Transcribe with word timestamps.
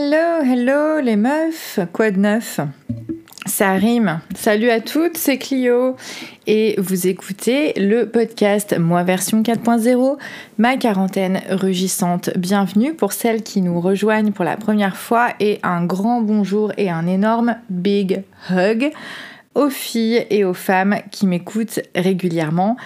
Hello, 0.00 0.44
hello 0.44 1.00
les 1.00 1.16
meufs, 1.16 1.80
quoi 1.92 2.12
de 2.12 2.20
neuf? 2.20 2.60
Ça 3.46 3.72
rime. 3.72 4.20
Salut 4.36 4.70
à 4.70 4.80
toutes, 4.80 5.16
c'est 5.16 5.38
Clio 5.38 5.96
et 6.46 6.76
vous 6.78 7.08
écoutez 7.08 7.72
le 7.76 8.08
podcast 8.08 8.78
Moi 8.78 9.02
version 9.02 9.42
4.0, 9.42 10.16
ma 10.56 10.76
quarantaine 10.76 11.40
rugissante. 11.50 12.30
Bienvenue 12.38 12.94
pour 12.94 13.12
celles 13.12 13.42
qui 13.42 13.60
nous 13.60 13.80
rejoignent 13.80 14.30
pour 14.30 14.44
la 14.44 14.56
première 14.56 14.96
fois 14.96 15.30
et 15.40 15.58
un 15.64 15.84
grand 15.84 16.20
bonjour 16.20 16.70
et 16.76 16.90
un 16.90 17.08
énorme 17.08 17.56
big 17.68 18.22
hug 18.52 18.92
aux 19.56 19.70
filles 19.70 20.24
et 20.30 20.44
aux 20.44 20.54
femmes 20.54 20.98
qui 21.10 21.26
m'écoutent 21.26 21.80
régulièrement 21.96 22.76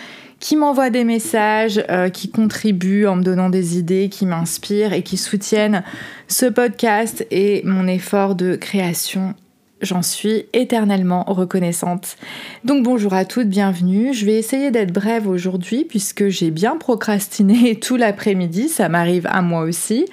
qui 0.42 0.56
m'envoient 0.56 0.90
des 0.90 1.04
messages, 1.04 1.82
euh, 1.88 2.08
qui 2.08 2.28
contribuent 2.28 3.06
en 3.06 3.14
me 3.14 3.22
donnant 3.22 3.48
des 3.48 3.78
idées, 3.78 4.08
qui 4.08 4.26
m'inspirent 4.26 4.92
et 4.92 5.04
qui 5.04 5.16
soutiennent 5.16 5.84
ce 6.26 6.46
podcast 6.46 7.24
et 7.30 7.62
mon 7.64 7.86
effort 7.86 8.34
de 8.34 8.56
création. 8.56 9.34
J'en 9.82 10.02
suis 10.02 10.46
éternellement 10.52 11.22
reconnaissante. 11.28 12.16
Donc 12.64 12.82
bonjour 12.82 13.14
à 13.14 13.24
toutes, 13.24 13.48
bienvenue. 13.48 14.12
Je 14.12 14.26
vais 14.26 14.34
essayer 14.34 14.72
d'être 14.72 14.92
brève 14.92 15.28
aujourd'hui 15.28 15.84
puisque 15.84 16.28
j'ai 16.28 16.50
bien 16.50 16.76
procrastiné 16.76 17.76
tout 17.80 17.96
l'après-midi, 17.96 18.68
ça 18.68 18.88
m'arrive 18.88 19.28
à 19.30 19.42
moi 19.42 19.62
aussi. 19.62 20.06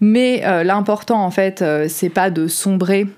Mais 0.00 0.42
euh, 0.44 0.62
l'important 0.62 1.24
en 1.24 1.32
fait, 1.32 1.60
euh, 1.60 1.86
c'est 1.88 2.08
pas 2.08 2.30
de 2.30 2.46
sombrer 2.46 3.08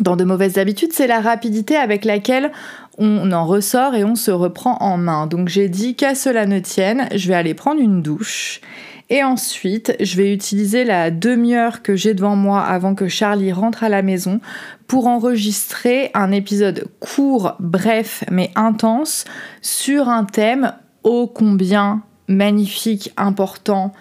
dans 0.00 0.16
de 0.16 0.24
mauvaises 0.24 0.58
habitudes, 0.58 0.92
c'est 0.92 1.06
la 1.06 1.20
rapidité 1.20 1.76
avec 1.76 2.04
laquelle 2.04 2.52
on 2.98 3.32
en 3.32 3.46
ressort 3.46 3.94
et 3.94 4.04
on 4.04 4.14
se 4.14 4.30
reprend 4.30 4.76
en 4.80 4.96
main. 4.96 5.26
Donc 5.26 5.48
j'ai 5.48 5.68
dit 5.68 5.94
qu'à 5.94 6.14
cela 6.14 6.46
ne 6.46 6.58
tienne, 6.58 7.08
je 7.14 7.28
vais 7.28 7.34
aller 7.34 7.54
prendre 7.54 7.80
une 7.80 8.02
douche. 8.02 8.60
Et 9.08 9.22
ensuite, 9.22 9.94
je 10.00 10.16
vais 10.16 10.34
utiliser 10.34 10.82
la 10.82 11.12
demi-heure 11.12 11.82
que 11.82 11.94
j'ai 11.94 12.12
devant 12.12 12.34
moi 12.34 12.62
avant 12.62 12.96
que 12.96 13.06
Charlie 13.06 13.52
rentre 13.52 13.84
à 13.84 13.88
la 13.88 14.02
maison 14.02 14.40
pour 14.88 15.06
enregistrer 15.06 16.10
un 16.12 16.32
épisode 16.32 16.88
court, 16.98 17.54
bref, 17.60 18.24
mais 18.32 18.50
intense 18.56 19.24
sur 19.62 20.08
un 20.08 20.24
thème 20.24 20.72
ô 21.04 21.28
combien 21.28 22.02
magnifique, 22.26 23.12
important, 23.16 23.92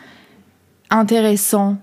intéressant 0.89 1.77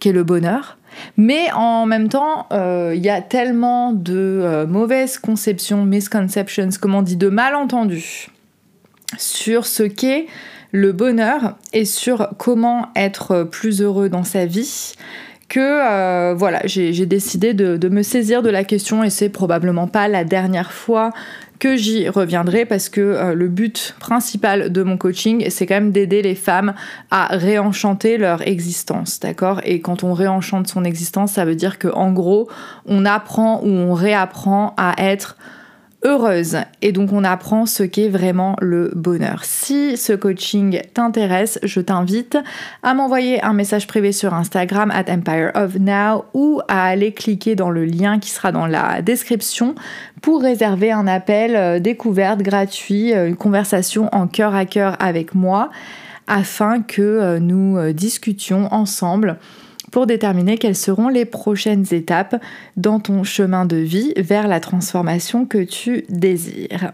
qu'est 0.00 0.12
le 0.12 0.24
bonheur. 0.24 0.78
Mais 1.16 1.50
en 1.52 1.86
même 1.86 2.08
temps, 2.08 2.46
euh, 2.52 2.92
il 2.94 3.04
y 3.04 3.10
a 3.10 3.20
tellement 3.20 3.92
de 3.92 4.14
euh, 4.14 4.66
mauvaises 4.66 5.18
conceptions, 5.18 5.84
misconceptions, 5.84 6.68
comme 6.80 6.94
on 6.94 7.02
dit, 7.02 7.16
de 7.16 7.28
malentendus 7.28 8.28
sur 9.18 9.66
ce 9.66 9.82
qu'est 9.82 10.26
le 10.72 10.92
bonheur 10.92 11.56
et 11.72 11.84
sur 11.84 12.28
comment 12.38 12.88
être 12.94 13.42
plus 13.42 13.82
heureux 13.82 14.08
dans 14.08 14.24
sa 14.24 14.46
vie 14.46 14.94
que 15.48 15.58
euh, 15.60 16.32
voilà, 16.34 16.60
j'ai 16.64 17.06
décidé 17.06 17.54
de, 17.54 17.76
de, 17.76 17.88
me 17.88 18.02
saisir 18.02 18.40
de 18.40 18.50
la 18.50 18.62
question 18.62 19.02
et 19.02 19.10
c'est 19.10 19.28
probablement 19.28 19.88
pas 19.88 20.06
la 20.06 20.22
dernière 20.22 20.72
fois 20.72 21.10
que 21.60 21.76
j'y 21.76 22.08
reviendrai 22.08 22.64
parce 22.64 22.88
que 22.88 23.00
euh, 23.00 23.34
le 23.34 23.46
but 23.46 23.94
principal 24.00 24.72
de 24.72 24.82
mon 24.82 24.96
coaching, 24.96 25.48
c'est 25.50 25.66
quand 25.66 25.74
même 25.74 25.92
d'aider 25.92 26.22
les 26.22 26.34
femmes 26.34 26.74
à 27.12 27.36
réenchanter 27.36 28.18
leur 28.18 28.46
existence, 28.48 29.20
d'accord? 29.20 29.60
Et 29.64 29.80
quand 29.80 30.02
on 30.02 30.12
réenchante 30.12 30.66
son 30.66 30.82
existence, 30.84 31.32
ça 31.32 31.44
veut 31.44 31.54
dire 31.54 31.78
que 31.78 31.86
en 31.86 32.10
gros, 32.10 32.48
on 32.86 33.04
apprend 33.04 33.60
ou 33.62 33.68
on 33.68 33.94
réapprend 33.94 34.74
à 34.76 34.94
être 34.98 35.36
heureuse 36.04 36.58
et 36.82 36.92
donc 36.92 37.12
on 37.12 37.24
apprend 37.24 37.66
ce 37.66 37.82
qu'est 37.82 38.08
vraiment 38.08 38.56
le 38.60 38.90
bonheur. 38.94 39.44
Si 39.44 39.96
ce 39.96 40.12
coaching 40.12 40.80
t'intéresse, 40.94 41.58
je 41.62 41.80
t'invite 41.80 42.38
à 42.82 42.94
m'envoyer 42.94 43.42
un 43.42 43.52
message 43.52 43.86
privé 43.86 44.12
sur 44.12 44.34
Instagram 44.34 44.90
at 44.90 45.12
Empire 45.12 45.50
of 45.54 45.78
Now 45.78 46.24
ou 46.34 46.60
à 46.68 46.86
aller 46.86 47.12
cliquer 47.12 47.54
dans 47.54 47.70
le 47.70 47.84
lien 47.84 48.18
qui 48.18 48.30
sera 48.30 48.52
dans 48.52 48.66
la 48.66 49.02
description 49.02 49.74
pour 50.22 50.42
réserver 50.42 50.92
un 50.92 51.06
appel 51.06 51.56
euh, 51.56 51.78
découverte 51.80 52.40
gratuit, 52.40 53.12
euh, 53.14 53.28
une 53.28 53.36
conversation 53.36 54.08
en 54.12 54.26
cœur 54.26 54.54
à 54.54 54.64
cœur 54.64 54.96
avec 55.00 55.34
moi 55.34 55.70
afin 56.26 56.80
que 56.82 57.02
euh, 57.02 57.38
nous 57.40 57.92
discutions 57.92 58.72
ensemble 58.72 59.36
pour 59.90 60.06
déterminer 60.06 60.58
quelles 60.58 60.76
seront 60.76 61.08
les 61.08 61.24
prochaines 61.24 61.86
étapes 61.92 62.42
dans 62.76 63.00
ton 63.00 63.24
chemin 63.24 63.64
de 63.64 63.76
vie 63.76 64.12
vers 64.16 64.48
la 64.48 64.60
transformation 64.60 65.46
que 65.46 65.62
tu 65.62 66.04
désires. 66.08 66.92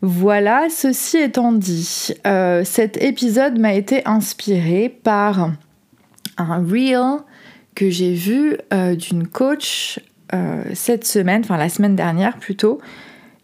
Voilà, 0.00 0.68
ceci 0.70 1.18
étant 1.18 1.52
dit, 1.52 2.14
euh, 2.26 2.62
cet 2.64 3.02
épisode 3.02 3.58
m'a 3.58 3.74
été 3.74 4.02
inspiré 4.06 4.88
par 4.88 5.50
un 6.36 6.64
reel 6.64 7.18
que 7.74 7.90
j'ai 7.90 8.14
vu 8.14 8.56
euh, 8.72 8.94
d'une 8.94 9.26
coach 9.26 9.98
euh, 10.34 10.62
cette 10.74 11.04
semaine, 11.04 11.42
enfin 11.44 11.56
la 11.56 11.68
semaine 11.68 11.96
dernière 11.96 12.38
plutôt, 12.38 12.80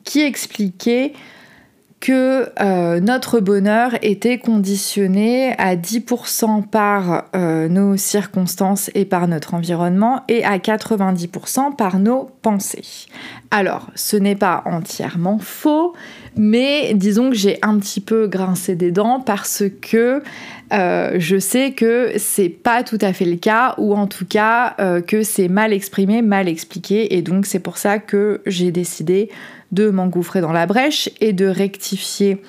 qui 0.05 0.21
expliquait 0.21 1.13
que 2.05 2.51
euh, 2.61 3.01
notre 3.01 3.41
bonheur 3.41 3.93
était 4.03 4.37
conditionné 4.37 5.55
à 5.57 5.75
10% 5.75 6.69
par 6.69 7.25
euh, 7.35 7.67
nos 7.67 7.97
circonstances 7.97 8.91
et 8.95 9.07
par 9.07 9.27
notre 9.27 9.55
environnement 9.55 10.23
et 10.29 10.45
à 10.45 10.59
90% 10.59 11.75
par 11.77 11.99
nos 11.99 12.29
pensées. 12.43 13.07
Alors, 13.57 13.87
ce 13.95 14.17
n'est 14.17 14.35
pas 14.35 14.65
entièrement 14.67 15.39
faux, 15.39 15.95
mais 16.35 16.93
disons 16.95 17.31
que 17.31 17.37
j'ai 17.37 17.61
un 17.63 17.79
petit 17.79 18.01
peu 18.01 18.27
grincé 18.27 18.75
des 18.75 18.91
dents 18.91 19.21
parce 19.21 19.63
que 19.81 20.25
euh, 20.73 21.15
je 21.19 21.39
sais 21.39 21.71
que 21.71 22.15
c'est 22.17 22.49
pas 22.49 22.83
tout 22.83 22.99
à 23.01 23.13
fait 23.13 23.25
le 23.25 23.37
cas, 23.37 23.77
ou 23.79 23.95
en 23.95 24.09
tout 24.09 24.27
cas 24.27 24.75
que 25.07 25.23
c'est 25.23 25.47
mal 25.47 25.73
exprimé, 25.73 26.21
mal 26.21 26.49
expliqué, 26.49 27.15
et 27.15 27.23
donc 27.23 27.47
c'est 27.47 27.61
pour 27.61 27.79
ça 27.79 28.01
que 28.01 28.43
j'ai 28.45 28.73
décidé 28.73 29.31
de 29.71 29.89
m'engouffrer 29.89 30.41
dans 30.41 30.53
la 30.53 30.67
brèche 30.67 31.09
et 31.21 31.33
de 31.33 31.47
rectifier 31.47 32.43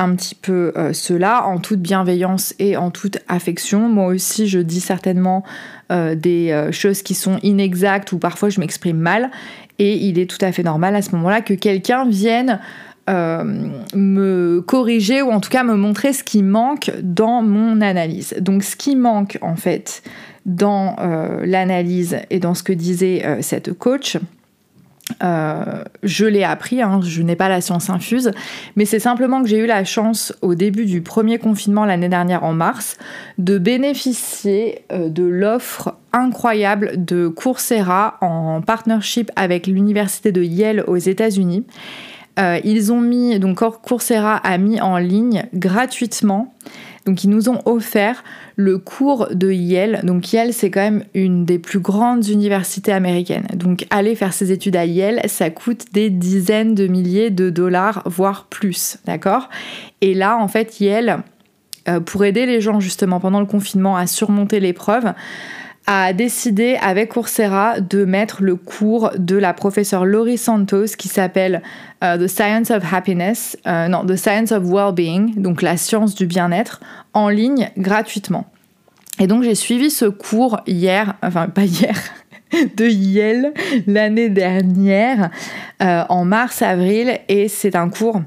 un 0.00 0.14
petit 0.14 0.34
peu 0.34 0.72
euh, 0.76 0.92
cela 0.94 1.44
en 1.44 1.58
toute 1.58 1.80
bienveillance 1.80 2.54
et 2.58 2.76
en 2.76 2.90
toute 2.90 3.18
affection. 3.28 3.88
Moi 3.88 4.06
aussi, 4.06 4.48
je 4.48 4.58
dis 4.58 4.80
certainement 4.80 5.44
euh, 5.92 6.14
des 6.14 6.52
euh, 6.52 6.72
choses 6.72 7.02
qui 7.02 7.14
sont 7.14 7.38
inexactes 7.42 8.12
ou 8.12 8.18
parfois 8.18 8.48
je 8.48 8.60
m'exprime 8.60 8.96
mal 8.96 9.30
et 9.80 9.96
il 9.96 10.18
est 10.18 10.30
tout 10.30 10.44
à 10.44 10.52
fait 10.52 10.62
normal 10.62 10.94
à 10.94 11.02
ce 11.02 11.10
moment-là 11.16 11.40
que 11.40 11.54
quelqu'un 11.54 12.06
vienne 12.08 12.60
me 13.08 14.60
corriger 14.60 15.20
ou 15.20 15.30
en 15.30 15.40
tout 15.40 15.50
cas 15.50 15.64
me 15.64 15.74
montrer 15.74 16.12
ce 16.12 16.22
qui 16.22 16.44
manque 16.44 16.92
dans 17.02 17.42
mon 17.42 17.80
analyse. 17.80 18.36
Donc 18.40 18.62
ce 18.62 18.76
qui 18.76 18.94
manque 18.94 19.36
en 19.40 19.56
fait 19.56 20.04
dans 20.46 20.94
l'analyse 21.42 22.18
et 22.30 22.38
dans 22.38 22.54
ce 22.54 22.62
que 22.62 22.72
disait 22.72 23.38
cette 23.40 23.72
coach, 23.72 24.16
euh, 25.22 25.84
je 26.02 26.26
l'ai 26.26 26.44
appris, 26.44 26.82
hein, 26.82 27.00
je 27.02 27.22
n'ai 27.22 27.36
pas 27.36 27.48
la 27.48 27.60
science 27.60 27.90
infuse, 27.90 28.30
mais 28.76 28.84
c'est 28.84 28.98
simplement 28.98 29.42
que 29.42 29.48
j'ai 29.48 29.58
eu 29.58 29.66
la 29.66 29.84
chance 29.84 30.34
au 30.42 30.54
début 30.54 30.86
du 30.86 31.02
premier 31.02 31.38
confinement 31.38 31.84
l'année 31.84 32.08
dernière 32.08 32.44
en 32.44 32.52
mars 32.52 32.96
de 33.38 33.58
bénéficier 33.58 34.84
euh, 34.92 35.08
de 35.08 35.24
l'offre 35.24 35.96
incroyable 36.12 37.04
de 37.04 37.28
Coursera 37.28 38.18
en 38.20 38.60
partnership 38.60 39.30
avec 39.36 39.66
l'université 39.66 40.32
de 40.32 40.42
Yale 40.42 40.84
aux 40.86 40.96
États-Unis. 40.96 41.64
Euh, 42.38 42.58
ils 42.64 42.92
ont 42.92 43.00
mis, 43.00 43.38
donc 43.38 43.60
Coursera 43.82 44.36
a 44.36 44.58
mis 44.58 44.80
en 44.80 44.98
ligne 44.98 45.46
gratuitement 45.52 46.54
donc 47.06 47.24
ils 47.24 47.30
nous 47.30 47.48
ont 47.48 47.60
offert 47.64 48.22
le 48.56 48.78
cours 48.78 49.28
de 49.32 49.50
Yale. 49.50 50.00
Donc 50.04 50.32
Yale, 50.32 50.52
c'est 50.52 50.70
quand 50.70 50.80
même 50.80 51.04
une 51.14 51.44
des 51.44 51.58
plus 51.58 51.80
grandes 51.80 52.26
universités 52.28 52.92
américaines. 52.92 53.46
Donc 53.54 53.86
aller 53.90 54.14
faire 54.14 54.32
ses 54.32 54.52
études 54.52 54.76
à 54.76 54.84
Yale, 54.84 55.20
ça 55.26 55.50
coûte 55.50 55.86
des 55.92 56.10
dizaines 56.10 56.74
de 56.74 56.86
milliers 56.86 57.30
de 57.30 57.50
dollars, 57.50 58.02
voire 58.04 58.46
plus, 58.46 58.98
d'accord? 59.06 59.48
Et 60.00 60.14
là, 60.14 60.36
en 60.36 60.48
fait, 60.48 60.80
Yale, 60.80 61.22
euh, 61.88 62.00
pour 62.00 62.24
aider 62.24 62.44
les 62.44 62.60
gens 62.60 62.80
justement 62.80 63.20
pendant 63.20 63.40
le 63.40 63.46
confinement 63.46 63.96
à 63.96 64.06
surmonter 64.06 64.60
l'épreuve, 64.60 65.14
a 65.92 66.12
décidé 66.12 66.78
avec 66.80 67.08
Coursera 67.08 67.80
de 67.80 68.04
mettre 68.04 68.44
le 68.44 68.54
cours 68.54 69.10
de 69.18 69.34
la 69.34 69.52
professeure 69.52 70.04
Laurie 70.04 70.38
Santos 70.38 70.94
qui 70.96 71.08
s'appelle 71.08 71.62
euh, 72.04 72.16
The 72.16 72.28
Science 72.28 72.70
of 72.70 72.84
Happiness, 72.94 73.58
euh, 73.66 73.88
non, 73.88 74.06
The 74.06 74.14
Science 74.14 74.52
of 74.52 74.62
Well-being, 74.62 75.42
donc 75.42 75.62
la 75.62 75.76
science 75.76 76.14
du 76.14 76.26
bien-être, 76.26 76.80
en 77.12 77.28
ligne 77.28 77.70
gratuitement. 77.76 78.46
Et 79.18 79.26
donc 79.26 79.42
j'ai 79.42 79.56
suivi 79.56 79.90
ce 79.90 80.04
cours 80.04 80.60
hier, 80.64 81.14
enfin 81.24 81.48
pas 81.48 81.64
hier, 81.64 81.96
de 82.76 82.86
Yale 82.86 83.52
l'année 83.88 84.28
dernière, 84.28 85.30
euh, 85.82 86.04
en 86.08 86.24
mars-avril, 86.24 87.18
et 87.28 87.48
c'est 87.48 87.74
un 87.74 87.88
cours 87.88 88.22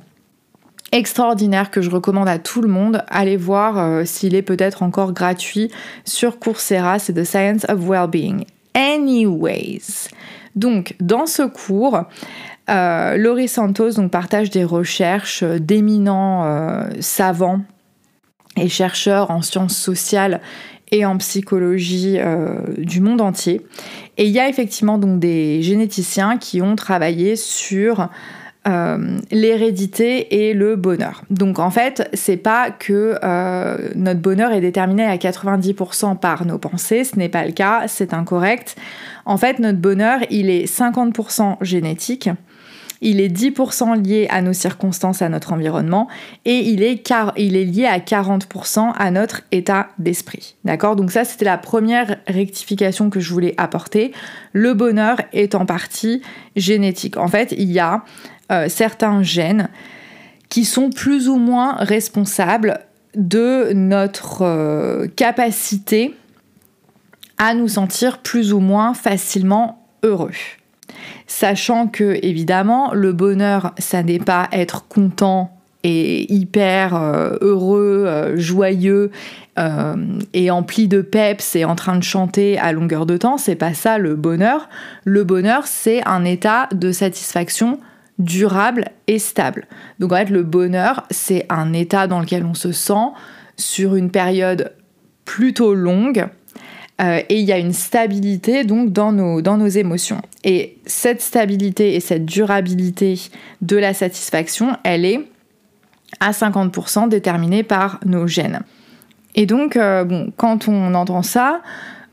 extraordinaire 0.94 1.72
que 1.72 1.82
je 1.82 1.90
recommande 1.90 2.30
à 2.30 2.38
tout 2.38 2.62
le 2.62 2.70
monde. 2.70 3.04
Allez 3.10 3.36
voir 3.36 3.78
euh, 3.78 4.06
s'il 4.06 4.36
est 4.36 4.44
peut-être 4.44 4.84
encore 4.84 5.12
gratuit 5.12 5.70
sur 6.06 6.40
Coursera, 6.40 7.00
c'est 7.00 7.14
The 7.14 7.26
Science 7.26 7.66
of 7.68 7.80
Wellbeing. 7.80 8.46
Anyways, 8.76 10.10
donc 10.56 10.96
dans 11.00 11.26
ce 11.26 11.42
cours, 11.44 12.04
euh, 12.70 13.18
Laurie 13.18 13.48
Santos 13.48 13.94
donc, 13.94 14.12
partage 14.12 14.52
des 14.52 14.64
recherches 14.64 15.44
d'éminents 15.44 16.46
euh, 16.46 16.84
savants 17.00 17.62
et 18.56 18.70
chercheurs 18.70 19.32
en 19.32 19.42
sciences 19.42 19.76
sociales 19.76 20.42
et 20.92 21.06
en 21.06 21.18
psychologie 21.18 22.20
du 22.78 23.02
monde 23.02 23.20
entier. 23.20 23.62
Et 24.18 24.26
il 24.26 24.32
y 24.32 24.40
a 24.40 24.48
effectivement 24.48 25.00
donc 25.00 25.20
des 25.20 25.64
généticiens 25.64 26.38
qui 26.38 26.62
ont 26.62 26.76
travaillé 26.76 27.36
sur 27.36 28.10
euh, 28.66 29.18
l'hérédité 29.30 30.48
et 30.48 30.54
le 30.54 30.78
bonheur. 30.78 31.24
Donc 31.30 31.60
en 31.60 31.70
fait, 31.70 32.10
c'est 32.14 32.38
pas 32.38 32.72
que 32.72 33.20
euh, 33.22 33.90
notre 33.96 34.22
bonheur 34.22 34.54
est 34.54 34.62
déterminé 34.62 35.04
à 35.04 35.18
90% 35.18 36.18
par 36.18 36.46
nos 36.46 36.58
pensées, 36.58 37.04
ce 37.04 37.18
n'est 37.18 37.28
pas 37.28 37.46
le 37.46 37.52
cas, 37.52 37.84
c'est 37.88 38.14
incorrect. 38.14 38.78
En 39.26 39.36
fait, 39.38 39.60
notre 39.60 39.80
bonheur, 39.80 40.20
il 40.30 40.50
est 40.50 40.66
50% 40.66 41.58
génétique, 41.60 42.30
il 43.04 43.22
est 43.22 43.30
10% 43.30 44.02
lié 44.04 44.28
à 44.30 44.42
nos 44.42 44.54
circonstances, 44.54 45.22
à 45.22 45.30
notre 45.30 45.54
environnement, 45.54 46.08
et 46.46 46.58
il 46.70 46.82
est, 46.82 46.98
car, 46.98 47.34
il 47.38 47.56
est 47.56 47.66
lié 47.66 47.86
à 47.86 48.00
40% 48.00 48.94
à 48.98 49.12
notre 49.12 49.42
état 49.52 49.90
d'esprit. 50.00 50.56
D'accord? 50.64 50.96
Donc 50.96 51.12
ça, 51.12 51.26
c'était 51.26 51.46
la 51.46 51.58
première 51.58 52.18
rectification 52.28 53.10
que 53.10 53.20
je 53.20 53.32
voulais 53.32 53.54
apporter. 53.58 54.14
Le 54.54 54.74
bonheur 54.74 55.18
est 55.34 55.54
en 55.54 55.66
partie 55.66 56.22
génétique. 56.56 57.18
En 57.18 57.28
fait, 57.28 57.54
il 57.58 57.72
y 57.72 57.80
a 57.80 58.04
euh, 58.52 58.68
certains 58.70 59.22
gènes 59.22 59.70
qui 60.50 60.66
sont 60.66 60.90
plus 60.90 61.30
ou 61.30 61.36
moins 61.36 61.76
responsables 61.76 62.80
de 63.16 63.74
notre 63.74 64.44
euh, 64.44 65.08
capacité 65.16 66.16
à 67.38 67.54
nous 67.54 67.68
sentir 67.68 68.20
plus 68.20 68.54
ou 68.54 68.60
moins 68.60 68.94
facilement 68.94 69.86
heureux. 70.04 70.32
Sachant 71.28 71.88
que, 71.88 72.20
évidemment, 72.24 72.94
le 72.94 73.14
bonheur, 73.14 73.74
ça 73.78 74.04
n'est 74.04 74.20
pas 74.20 74.50
être 74.52 74.88
content 74.88 75.56
et 75.84 76.34
hyper 76.34 76.96
euh, 76.96 77.38
heureux, 77.42 78.34
joyeux 78.36 79.12
et 80.34 80.50
empli 80.50 80.88
de 80.88 81.02
peps 81.02 81.56
et 81.56 81.64
en 81.66 81.76
train 81.76 81.96
de 81.96 82.04
chanter 82.04 82.58
à 82.58 82.72
longueur 82.72 83.06
de 83.06 83.18
temps, 83.18 83.38
c'est 83.38 83.56
pas 83.56 83.76
ça 83.76 84.00
le 84.00 84.16
bonheur. 84.16 84.68
Le 85.04 85.24
bonheur, 85.24 85.68
c'est 85.68 86.02
un 86.08 86.26
état 86.26 86.68
de 86.72 86.92
satisfaction 86.92 87.80
durable 88.20 88.86
et 89.08 89.20
stable. 89.20 89.68
Donc 90.00 90.12
en 90.12 90.18
fait, 90.18 90.30
le 90.30 90.44
bonheur, 90.44 91.04
c'est 91.10 91.46
un 91.50 91.74
état 91.74 92.08
dans 92.08 92.20
lequel 92.20 92.46
on 92.46 92.54
se 92.54 92.72
sent 92.72 93.12
sur 93.58 93.96
une 93.96 94.12
période 94.12 94.74
plutôt 95.26 95.74
longue. 95.74 96.28
Euh, 97.04 97.22
et 97.28 97.40
il 97.40 97.46
y 97.46 97.52
a 97.52 97.58
une 97.58 97.74
stabilité 97.74 98.64
donc 98.64 98.92
dans 98.92 99.12
nos, 99.12 99.42
dans 99.42 99.60
émotions. 99.68 100.22
Et 100.44 100.78
cette 100.86 101.22
stabilité 101.22 101.96
et 101.96 102.00
cette 102.00 102.26
durabilité 102.26 103.20
de 103.62 103.78
la 103.78 103.94
satisfaction, 103.94 104.78
elle 104.84 105.06
est 105.06 105.22
à 106.20 106.32
50% 106.32 107.10
déterminée 107.10 107.64
par 107.64 108.00
nos 108.06 108.28
gènes. 108.28 108.62
Et 109.36 109.46
donc, 109.46 109.76
euh, 109.76 110.28
quand 110.38 110.68
on 110.68 110.94
entend 110.94 111.24
ça, 111.24 111.62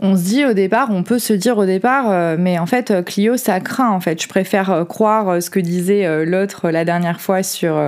on 0.03 0.17
se 0.17 0.23
dit 0.23 0.45
au 0.47 0.55
départ, 0.55 0.89
on 0.91 1.03
peut 1.03 1.19
se 1.19 1.35
dire 1.35 1.59
au 1.59 1.67
départ, 1.67 2.11
euh, 2.11 2.37
mais 2.39 2.59
en 2.59 2.65
fait, 2.67 2.91
euh, 2.91 3.03
Clio, 3.03 3.37
ça 3.37 3.61
craint. 3.61 3.91
En 3.91 4.01
fait, 4.01 4.21
je 4.21 4.29
préfère 4.29 4.71
euh, 4.71 4.85
croire 4.85 5.43
ce 5.43 5.51
que 5.51 5.61
disait 5.61 6.25
l'autre 6.25 6.71
la 6.71 6.85
dernière 6.85 7.21
fois 7.21 7.43
sur 7.43 7.79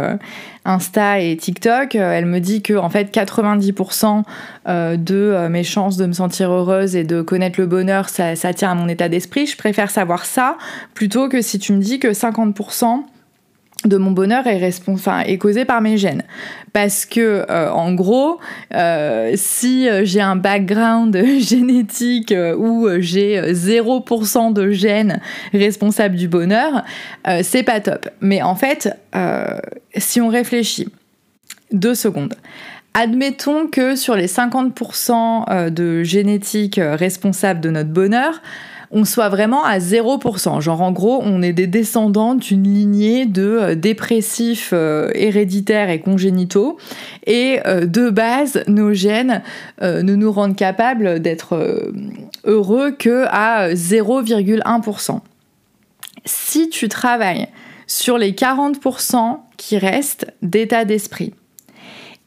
Insta 0.65 1.21
et 1.21 1.37
TikTok. 1.37 1.95
Elle 1.95 2.27
me 2.27 2.39
dit 2.39 2.61
que 2.61 2.75
en 2.75 2.91
fait, 2.91 3.15
90% 3.15 4.23
de 4.67 5.49
mes 5.49 5.65
chances 5.65 5.97
de 5.97 6.07
me 6.07 6.13
sentir 6.13 6.51
heureuse 6.53 6.95
et 6.97 7.05
de 7.05 7.23
connaître 7.23 7.59
le 7.61 7.67
bonheur, 7.67 8.09
ça, 8.09 8.37
ça 8.37 8.53
tient 8.53 8.71
à 8.71 8.75
mon 8.75 8.89
état 8.89 9.09
d'esprit. 9.09 9.47
Je 9.47 9.57
préfère 9.57 9.91
savoir 9.91 10.25
ça 10.27 10.57
plutôt 10.95 11.29
que 11.29 11.41
si 11.41 11.59
tu 11.59 11.73
me 11.73 11.81
dis 11.81 11.99
que 11.99 12.09
50% 12.09 13.05
de 13.85 13.97
mon 13.97 14.11
bonheur 14.11 14.47
est, 14.47 15.39
causé 15.39 15.65
par 15.65 15.81
mes 15.81 15.97
gènes. 15.97 16.23
Parce 16.73 17.05
que, 17.05 17.45
euh, 17.51 17.71
en 17.71 17.93
gros, 17.95 18.39
euh, 18.75 19.33
si 19.37 19.89
euh, 19.89 20.05
j'ai 20.05 20.21
un 20.21 20.37
background 20.37 21.17
génétique 21.39 22.35
où 22.57 22.89
j'ai 22.99 23.41
0% 23.41 24.53
de 24.53 24.71
gènes 24.71 25.21
responsables 25.53 26.17
du 26.17 26.29
bonheur, 26.29 26.85
c'est 27.43 27.63
pas 27.63 27.81
top. 27.81 28.09
Mais 28.21 28.43
en 28.43 28.55
fait, 28.55 28.97
si 29.97 30.21
on 30.21 30.29
réfléchit 30.29 30.89
deux 31.73 31.95
secondes, 31.95 32.35
admettons 32.95 33.67
que 33.67 33.97
sur 33.97 34.15
les 34.15 34.27
50% 34.27 35.71
de 35.71 36.03
génétique 36.03 36.81
responsable 36.83 37.61
de 37.61 37.71
notre 37.71 37.91
bonheur, 37.91 38.41
on 38.93 39.05
soit 39.05 39.31
vraiment 39.31 39.65
à 39.65 39.79
0%. 39.79 40.61
Genre 40.61 40.81
en 40.83 40.93
gros, 40.93 41.21
on 41.25 41.43
est 41.43 41.55
des 41.55 41.67
descendants 41.67 42.35
d'une 42.35 42.65
lignée 42.65 43.27
de 43.27 43.43
euh, 43.43 43.75
dépressifs 43.75 44.71
euh, 44.73 45.11
héréditaires 45.15 45.91
et 45.91 46.01
congénitaux. 46.01 46.77
Et 47.27 47.61
euh, 47.67 47.87
de 47.87 48.11
base, 48.11 48.63
nos 48.69 48.93
gènes 48.93 49.43
ne 49.81 50.15
nous 50.15 50.31
rendent 50.31 50.57
capables 50.57 51.21
d'être 51.21 51.93
heureux 52.45 52.93
que 52.93 53.25
à 53.31 53.71
0,1%. 53.73 55.21
Si 56.25 56.69
tu 56.69 56.89
travailles 56.89 57.49
sur 57.87 58.19
les 58.19 58.33
40% 58.33 59.39
qui 59.57 59.79
restent 59.79 60.27
d'état 60.43 60.85
d'esprit, 60.85 61.33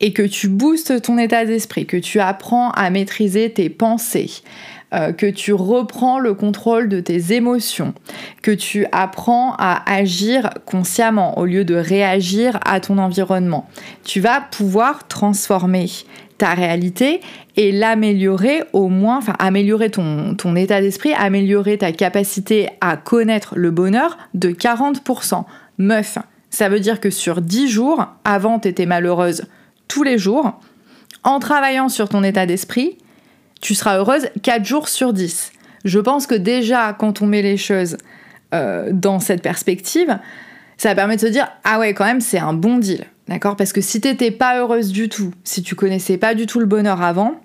et 0.02 0.14
que 0.14 0.24
tu 0.24 0.50
boostes 0.50 1.02
ton 1.02 1.18
état 1.18 1.46
d'esprit, 1.46 1.86
que 1.86 1.98
tu 1.98 2.20
apprends 2.20 2.72
à 2.72 2.90
maîtriser 2.90 3.52
tes 3.52 3.70
pensées, 3.70 4.30
euh, 4.96 5.12
que 5.12 5.26
tu 5.26 5.52
reprends 5.54 6.20
le 6.20 6.34
contrôle 6.34 6.88
de 6.88 7.00
tes 7.00 7.34
émotions, 7.34 7.94
que 8.42 8.52
tu 8.52 8.86
apprends 8.92 9.54
à 9.58 9.84
agir 9.92 10.50
consciemment 10.66 11.38
au 11.38 11.46
lieu 11.46 11.66
de 11.66 11.76
réagir 11.76 12.60
à 12.66 12.80
ton 12.80 12.98
environnement. 12.98 13.68
Tu 14.06 14.22
vas 14.22 14.40
pouvoir 14.40 15.08
transformer 15.08 15.88
ta 16.38 16.54
réalité 16.54 17.20
et 17.58 17.72
l'améliorer 17.72 18.64
au 18.74 18.88
moins, 18.88 19.18
enfin 19.18 19.36
améliorer 19.40 19.90
ton, 19.90 20.36
ton 20.36 20.56
état 20.56 20.80
d'esprit, 20.82 21.14
améliorer 21.14 21.78
ta 21.78 21.92
capacité 21.92 22.70
à 22.80 22.96
connaître 22.96 23.56
le 23.58 23.72
bonheur 23.72 24.18
de 24.34 24.50
40%. 24.50 25.44
Meuf, 25.78 26.18
ça 26.50 26.70
veut 26.70 26.80
dire 26.80 27.02
que 27.02 27.10
sur 27.10 27.42
10 27.42 27.68
jours, 27.68 28.06
avant 28.24 28.60
tu 28.60 28.70
étais 28.70 28.86
malheureuse 28.86 29.46
tous 29.88 30.04
les 30.04 30.18
jours, 30.18 30.60
en 31.24 31.40
travaillant 31.40 31.90
sur 31.90 32.08
ton 32.08 32.24
état 32.24 32.46
d'esprit, 32.46 32.98
tu 33.62 33.76
seras 33.76 33.98
heureuse 33.98 34.28
4 34.42 34.66
jours 34.66 34.90
sur 34.90 35.14
10. 35.14 35.52
Je 35.86 36.00
pense 36.00 36.28
que 36.28 36.36
déjà, 36.36 36.94
quand 36.94 37.22
on 37.22 37.28
met 37.28 37.42
les 37.42 37.58
choses 37.58 37.98
euh, 38.54 38.90
dans 38.92 39.20
cette 39.20 39.42
perspective, 39.42 40.18
ça 40.78 40.96
permet 40.96 41.16
de 41.16 41.22
se 41.22 41.28
dire 41.28 41.48
ah 41.64 41.80
ouais, 41.80 41.94
quand 41.94 42.06
même, 42.06 42.22
c'est 42.22 42.40
un 42.40 42.54
bon 42.54 42.78
deal. 42.78 43.06
D'accord? 43.28 43.56
Parce 43.56 43.74
que 43.74 43.82
si 43.82 44.02
t'étais 44.02 44.32
pas 44.32 44.60
heureuse 44.60 44.92
du 44.92 45.10
tout, 45.10 45.32
si 45.44 45.64
tu 45.64 45.76
connaissais 45.76 46.18
pas 46.18 46.36
du 46.36 46.46
tout 46.46 46.60
le 46.60 46.66
bonheur 46.66 47.02
avant, 47.02 47.36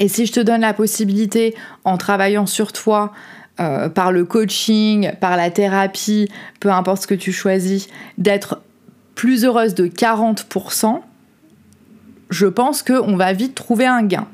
et 0.00 0.08
si 0.08 0.26
je 0.26 0.32
te 0.32 0.40
donne 0.40 0.60
la 0.60 0.74
possibilité, 0.74 1.54
en 1.84 1.96
travaillant 1.98 2.46
sur 2.46 2.72
toi, 2.72 3.12
euh, 3.60 3.88
par 3.88 4.12
le 4.12 4.24
coaching, 4.24 5.12
par 5.20 5.36
la 5.36 5.50
thérapie, 5.50 6.28
peu 6.60 6.70
importe 6.70 7.02
ce 7.02 7.06
que 7.08 7.14
tu 7.14 7.32
choisis, 7.32 7.88
d'être 8.16 8.60
plus 9.14 9.44
heureuse 9.44 9.74
de 9.74 9.86
40%, 9.86 11.00
je 12.30 12.46
pense 12.46 12.82
qu'on 12.82 13.16
va 13.16 13.32
vite 13.32 13.56
trouver 13.56 13.86
un 13.86 14.02
gain 14.04 14.28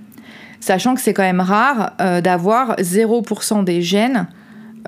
sachant 0.64 0.94
que 0.94 1.02
c'est 1.02 1.12
quand 1.12 1.23
même 1.23 1.42
rare 1.42 1.92
euh, 2.00 2.23
d'avoir 2.23 2.76
0% 2.76 3.64
des 3.64 3.83
gènes 3.83 4.26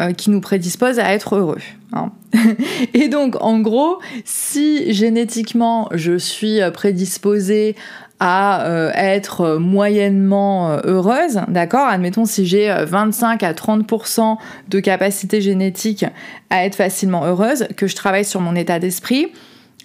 euh, 0.00 0.12
qui 0.12 0.30
nous 0.30 0.40
prédisposent 0.40 0.98
à 0.98 1.12
être 1.12 1.36
heureux. 1.36 1.58
Hein. 1.92 2.12
Et 2.94 3.08
donc, 3.08 3.36
en 3.42 3.60
gros, 3.60 3.98
si 4.24 4.90
génétiquement 4.94 5.90
je 5.92 6.16
suis 6.16 6.60
prédisposée 6.72 7.76
à 8.20 8.66
euh, 8.66 8.90
être 8.94 9.58
moyennement 9.58 10.78
heureuse, 10.84 11.42
d'accord 11.48 11.86
Admettons 11.88 12.24
si 12.24 12.46
j'ai 12.46 12.74
25 12.86 13.42
à 13.42 13.52
30% 13.52 14.38
de 14.68 14.80
capacité 14.80 15.42
génétique 15.42 16.06
à 16.48 16.64
être 16.64 16.76
facilement 16.76 17.26
heureuse, 17.26 17.66
que 17.76 17.86
je 17.86 17.94
travaille 17.94 18.24
sur 18.24 18.40
mon 18.40 18.56
état 18.56 18.78
d'esprit, 18.78 19.30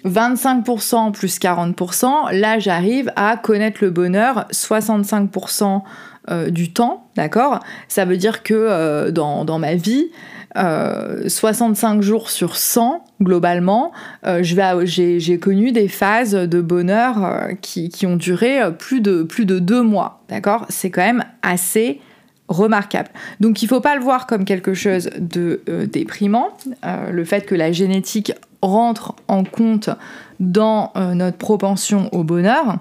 25% 0.04 1.12
plus 1.12 1.38
40%, 1.38 2.32
là 2.32 2.58
j'arrive 2.58 3.12
à 3.16 3.36
connaître 3.36 3.78
le 3.82 3.90
bonheur 3.90 4.46
65% 4.50 5.82
euh, 6.30 6.50
du 6.50 6.72
temps, 6.72 7.08
d'accord? 7.16 7.58
Ça 7.88 8.04
veut 8.04 8.16
dire 8.16 8.44
que 8.44 8.54
euh, 8.54 9.10
dans, 9.10 9.58
ma 9.58 9.74
vie, 9.74 10.06
65 10.54 11.98
euh, 11.98 12.02
jours 12.02 12.30
sur 12.30 12.56
100, 12.56 13.04
globalement, 13.20 13.90
j'ai 14.40 15.38
connu 15.40 15.72
des 15.72 15.88
phases 15.88 16.34
de 16.34 16.60
bonheur 16.60 17.48
qui, 17.60 17.88
qui, 17.88 18.06
ont 18.06 18.14
duré 18.14 18.60
plus 18.78 19.00
de, 19.00 19.24
plus 19.24 19.46
de 19.46 19.58
deux 19.58 19.82
mois, 19.82 20.22
d'accord? 20.28 20.66
C'est 20.68 20.90
quand 20.90 21.02
même 21.02 21.24
assez 21.42 22.00
remarquable. 22.52 23.08
Donc 23.40 23.62
il 23.62 23.66
ne 23.66 23.68
faut 23.68 23.80
pas 23.80 23.96
le 23.96 24.02
voir 24.02 24.26
comme 24.26 24.44
quelque 24.44 24.74
chose 24.74 25.10
de 25.18 25.62
déprimant, 25.90 26.48
le 26.82 27.24
fait 27.24 27.46
que 27.46 27.54
la 27.54 27.72
génétique 27.72 28.32
rentre 28.62 29.14
en 29.28 29.44
compte 29.44 29.90
dans 30.40 30.92
euh, 30.96 31.14
notre 31.14 31.36
propension 31.36 32.08
au 32.12 32.24
bonheur. 32.24 32.78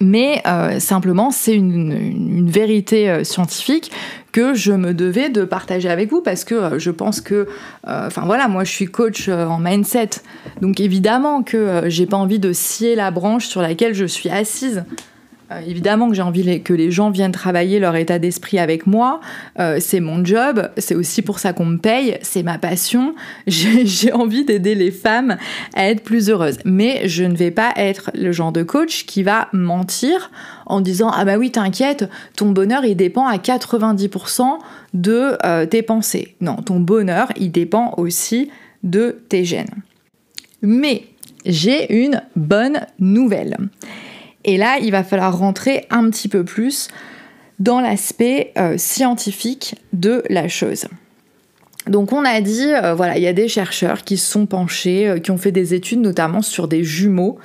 Mais 0.00 0.42
euh, 0.46 0.80
simplement, 0.80 1.30
c'est 1.30 1.54
une, 1.54 2.50
vérité 2.50 3.08
euh, 3.08 3.24
scientifique 3.24 3.92
que 4.32 4.52
je 4.54 4.72
me 4.72 4.94
devais 4.94 5.28
de 5.28 5.44
partager 5.44 5.88
avec 5.88 6.10
vous 6.10 6.22
parce 6.22 6.44
que 6.44 6.78
je 6.78 6.90
pense 6.90 7.20
que, 7.20 7.46
enfin 7.84 8.22
voilà, 8.24 8.48
moi 8.48 8.64
je 8.64 8.70
suis 8.70 8.86
coach 8.86 9.28
en 9.28 9.58
mindset, 9.58 10.08
donc 10.62 10.80
évidemment 10.80 11.42
que 11.42 11.82
j'ai 11.88 12.06
pas 12.06 12.16
envie 12.16 12.38
de 12.38 12.54
scier 12.54 12.94
la 12.94 13.10
branche 13.10 13.46
sur 13.46 13.60
laquelle 13.60 13.92
je 13.92 14.06
suis 14.06 14.30
assise 14.30 14.84
Euh, 14.84 15.11
évidemment 15.66 16.08
que 16.08 16.14
j'ai 16.14 16.22
envie 16.22 16.62
que 16.62 16.72
les 16.72 16.90
gens 16.90 17.10
viennent 17.10 17.32
travailler 17.32 17.78
leur 17.78 17.96
état 17.96 18.18
d'esprit 18.18 18.58
avec 18.58 18.86
moi. 18.86 19.20
Euh, 19.58 19.78
c'est 19.80 20.00
mon 20.00 20.24
job, 20.24 20.70
c'est 20.78 20.94
aussi 20.94 21.22
pour 21.22 21.38
ça 21.38 21.52
qu'on 21.52 21.66
me 21.66 21.78
paye, 21.78 22.18
c'est 22.22 22.42
ma 22.42 22.58
passion. 22.58 23.14
J'ai 23.46 24.12
envie 24.12 24.44
d'aider 24.44 24.74
les 24.74 24.90
femmes 24.90 25.36
à 25.74 25.88
être 25.88 26.02
plus 26.02 26.30
heureuses. 26.30 26.58
Mais 26.64 27.08
je 27.08 27.24
ne 27.24 27.36
vais 27.36 27.50
pas 27.50 27.72
être 27.76 28.10
le 28.14 28.32
genre 28.32 28.52
de 28.52 28.62
coach 28.62 29.04
qui 29.06 29.22
va 29.22 29.48
mentir 29.52 30.30
en 30.66 30.80
disant 30.80 31.10
Ah 31.14 31.24
bah 31.24 31.36
oui, 31.38 31.50
t'inquiète, 31.50 32.08
ton 32.36 32.50
bonheur 32.50 32.84
il 32.84 32.96
dépend 32.96 33.26
à 33.26 33.36
90% 33.36 34.58
de 34.94 35.36
euh, 35.44 35.66
tes 35.66 35.82
pensées. 35.82 36.36
Non, 36.40 36.56
ton 36.56 36.80
bonheur 36.80 37.28
il 37.36 37.50
dépend 37.50 37.94
aussi 37.96 38.50
de 38.82 39.22
tes 39.28 39.44
gènes. 39.44 39.82
Mais 40.62 41.04
j'ai 41.44 41.92
une 42.04 42.22
bonne 42.36 42.86
nouvelle. 42.98 43.56
Et 44.44 44.56
là, 44.56 44.78
il 44.80 44.90
va 44.90 45.04
falloir 45.04 45.36
rentrer 45.38 45.86
un 45.90 46.08
petit 46.10 46.28
peu 46.28 46.44
plus 46.44 46.88
dans 47.58 47.80
l'aspect 47.80 48.52
euh, 48.58 48.76
scientifique 48.76 49.76
de 49.92 50.24
la 50.28 50.48
chose. 50.48 50.86
Donc 51.86 52.12
on 52.12 52.24
a 52.24 52.40
dit, 52.40 52.72
euh, 52.72 52.94
voilà, 52.94 53.16
il 53.16 53.22
y 53.22 53.26
a 53.26 53.32
des 53.32 53.48
chercheurs 53.48 54.02
qui 54.02 54.16
se 54.16 54.30
sont 54.30 54.46
penchés, 54.46 55.08
euh, 55.08 55.18
qui 55.18 55.30
ont 55.30 55.38
fait 55.38 55.52
des 55.52 55.74
études 55.74 56.00
notamment 56.00 56.42
sur 56.42 56.68
des 56.68 56.84
jumeaux 56.84 57.38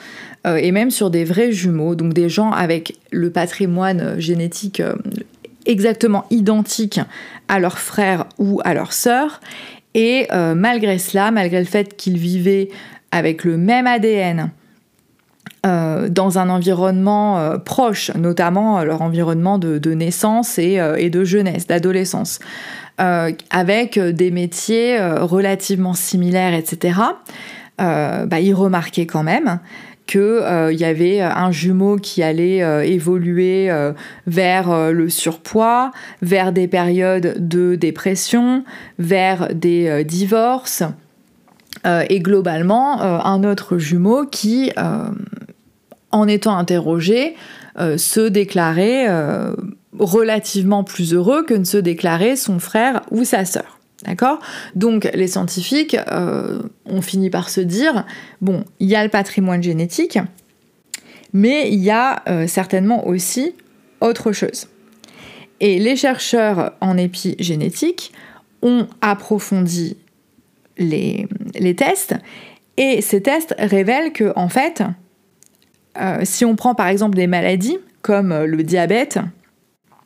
et 0.46 0.72
même 0.72 0.92
sur 0.92 1.10
des 1.10 1.26
vrais 1.26 1.52
jumeaux, 1.52 1.96
donc 1.96 2.14
des 2.14 2.30
gens 2.30 2.52
avec 2.52 2.96
le 3.12 3.32
patrimoine 3.32 4.18
génétique 4.18 4.82
exactement 5.66 6.24
identique 6.30 7.02
à 7.50 7.60
leurs 7.60 7.80
frères 7.80 8.28
ou 8.38 8.62
à 8.64 8.74
leurs 8.74 8.94
sœurs. 8.94 9.42
Et 9.94 10.26
malgré 10.56 11.00
cela, 11.00 11.32
malgré 11.32 11.60
le 11.60 11.66
fait 11.66 11.98
qu'ils 11.98 12.18
vivaient 12.18 12.70
avec 13.12 13.44
le 13.44 13.58
même 13.58 13.88
ADN, 13.88 14.52
euh, 15.66 16.08
dans 16.08 16.38
un 16.38 16.50
environnement 16.50 17.40
euh, 17.40 17.58
proche, 17.58 18.12
notamment 18.16 18.80
euh, 18.80 18.84
leur 18.84 19.02
environnement 19.02 19.58
de, 19.58 19.94
naissance 19.94 20.60
et, 20.60 21.10
de 21.10 21.24
jeunesse, 21.24 21.68
d'adolescence, 21.68 22.40
avec 22.98 24.00
des 24.00 24.32
métiers 24.32 25.00
relativement 25.00 25.94
similaires, 25.94 26.54
etc. 26.54 27.00
Bah, 27.78 28.40
ils 28.40 28.54
remarquaient 28.54 29.06
quand 29.06 29.24
même 29.24 29.60
qu'il 30.08 30.78
y 30.78 30.86
avait 30.86 31.22
un 31.22 31.52
jumeau 31.52 31.98
qui 31.98 32.24
allait 32.24 32.90
évoluer 32.90 33.70
vers 34.26 34.92
le 34.92 35.10
surpoids, 35.10 35.92
vers 36.22 36.52
des 36.52 36.68
périodes 36.68 37.36
de 37.38 37.76
dépression, 37.76 38.64
vers 38.98 39.54
des 39.54 40.04
divorces, 40.04 40.84
et 41.86 42.20
globalement 42.20 43.02
un 43.02 43.44
autre 43.44 43.78
jumeau 43.78 44.26
qui 44.26 44.72
en 46.12 46.28
étant 46.28 46.58
interrogé, 46.58 47.36
euh, 47.80 47.98
se 47.98 48.22
déclarer 48.22 49.08
euh, 49.08 49.54
relativement 49.98 50.84
plus 50.84 51.14
heureux 51.14 51.44
que 51.44 51.54
ne 51.54 51.64
se 51.64 51.78
déclarer 51.78 52.36
son 52.36 52.60
frère 52.60 53.02
ou 53.12 53.24
sa 53.24 53.46
sœur. 53.46 53.80
D'accord? 54.06 54.40
Donc 54.76 55.10
les 55.14 55.28
scientifiques 55.28 55.98
euh, 56.12 56.62
ont 56.86 57.02
fini 57.02 57.30
par 57.30 57.50
se 57.50 57.62
dire, 57.62 58.06
bon, 58.42 58.64
il 58.80 58.88
y 58.88 58.96
a 58.96 59.04
le 59.04 59.10
patrimoine 59.10 59.64
génétique, 59.64 60.20
mais 61.34 61.70
il 61.72 61.80
y 61.80 61.92
a 61.92 62.24
certainement 62.48 63.06
aussi 63.08 63.54
autre 64.00 64.32
chose. 64.32 64.68
Et 65.60 65.80
les 65.80 65.96
chercheurs 65.96 66.74
en 66.80 66.96
épigénétique 66.96 68.14
ont 68.62 68.88
approfondi 69.02 69.98
les, 70.78 71.28
les 71.60 71.76
tests, 71.76 72.16
et 72.78 73.02
ces 73.02 73.22
tests 73.22 73.56
révèlent 73.58 74.14
que, 74.14 74.32
en 74.36 74.50
fait, 74.50 74.84
euh, 76.00 76.22
si 76.24 76.46
on 76.46 76.56
prend 76.56 76.76
par 76.76 76.88
exemple 76.88 77.16
des 77.16 77.28
maladies 77.28 77.78
comme 78.02 78.32
euh, 78.32 78.46
le 78.46 78.64
diabète, 78.64 79.20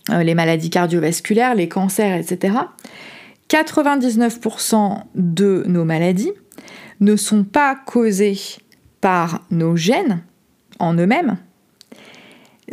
euh, 0.10 0.24
les 0.24 0.36
maladies 0.36 0.70
cardiovasculaires, 0.70 1.56
les 1.56 1.68
cancers, 1.68 2.18
etc., 2.18 2.56
99% 3.50 5.04
de 5.16 5.64
nos 5.68 5.84
maladies 5.84 6.32
ne 7.02 7.16
sont 7.16 7.44
pas 7.44 7.76
causées 7.76 8.40
par 9.02 9.42
nos 9.52 9.76
gènes 9.76 10.24
en 10.80 10.94
eux-mêmes. 10.94 11.38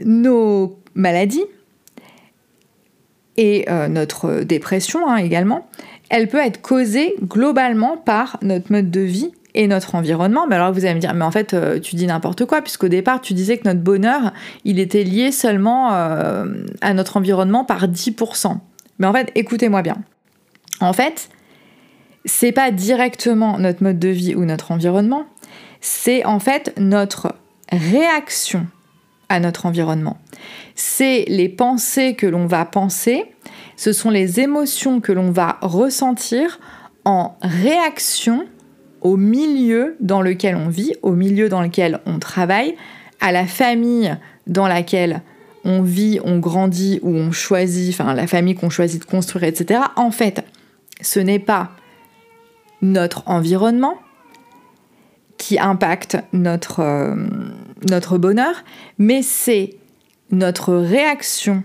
Nos 0.04 0.78
maladies 0.94 1.44
et 3.36 3.66
notre 3.88 4.42
dépression 4.42 5.08
hein, 5.08 5.16
également, 5.16 5.68
elle 6.10 6.28
peut 6.28 6.38
être 6.38 6.60
causée 6.60 7.14
globalement 7.22 7.96
par 7.96 8.38
notre 8.42 8.70
mode 8.70 8.90
de 8.90 9.00
vie 9.00 9.32
et 9.54 9.66
notre 9.66 9.94
environnement. 9.94 10.46
Mais 10.46 10.56
alors 10.56 10.72
vous 10.72 10.84
allez 10.84 10.94
me 10.94 11.00
dire, 11.00 11.14
mais 11.14 11.24
en 11.24 11.30
fait, 11.30 11.54
euh, 11.54 11.80
tu 11.80 11.96
dis 11.96 12.06
n'importe 12.06 12.44
quoi, 12.44 12.62
puisqu'au 12.62 12.88
départ, 12.88 13.20
tu 13.20 13.34
disais 13.34 13.58
que 13.58 13.66
notre 13.66 13.80
bonheur, 13.80 14.32
il 14.64 14.78
était 14.78 15.04
lié 15.04 15.32
seulement 15.32 15.92
euh, 15.92 16.46
à 16.80 16.94
notre 16.94 17.16
environnement 17.16 17.64
par 17.64 17.88
10%. 17.88 18.58
Mais 18.98 19.06
en 19.06 19.12
fait, 19.12 19.30
écoutez-moi 19.34 19.82
bien. 19.82 19.96
En 20.80 20.92
fait, 20.92 21.28
c'est 22.24 22.52
pas 22.52 22.70
directement 22.70 23.58
notre 23.58 23.82
mode 23.82 23.98
de 23.98 24.08
vie 24.08 24.34
ou 24.34 24.44
notre 24.44 24.72
environnement, 24.72 25.24
c'est 25.80 26.24
en 26.24 26.40
fait 26.40 26.74
notre 26.78 27.34
réaction 27.72 28.66
à 29.28 29.40
notre 29.40 29.66
environnement. 29.66 30.18
C'est 30.74 31.24
les 31.28 31.48
pensées 31.48 32.14
que 32.14 32.26
l'on 32.26 32.46
va 32.46 32.64
penser, 32.64 33.24
ce 33.76 33.92
sont 33.92 34.10
les 34.10 34.40
émotions 34.40 35.00
que 35.00 35.12
l'on 35.12 35.30
va 35.30 35.58
ressentir 35.60 36.58
en 37.04 37.36
réaction 37.42 38.46
au 39.00 39.16
milieu 39.16 39.96
dans 40.00 40.22
lequel 40.22 40.56
on 40.56 40.68
vit, 40.68 40.94
au 41.02 41.12
milieu 41.12 41.48
dans 41.48 41.62
lequel 41.62 42.00
on 42.06 42.18
travaille, 42.18 42.74
à 43.20 43.32
la 43.32 43.46
famille 43.46 44.16
dans 44.46 44.68
laquelle 44.68 45.22
on 45.64 45.82
vit, 45.82 46.20
on 46.24 46.38
grandit 46.38 47.00
ou 47.02 47.14
on 47.14 47.32
choisit, 47.32 47.92
enfin 47.92 48.14
la 48.14 48.26
famille 48.26 48.54
qu'on 48.54 48.70
choisit 48.70 49.00
de 49.00 49.06
construire, 49.06 49.44
etc. 49.44 49.80
En 49.96 50.10
fait, 50.10 50.44
ce 51.00 51.20
n'est 51.20 51.38
pas 51.38 51.70
notre 52.80 53.22
environnement 53.26 53.94
qui 55.36 55.58
impacte 55.58 56.18
notre, 56.32 56.80
euh, 56.80 57.14
notre 57.88 58.18
bonheur, 58.18 58.64
mais 58.98 59.22
c'est 59.22 59.76
notre 60.30 60.74
réaction 60.74 61.62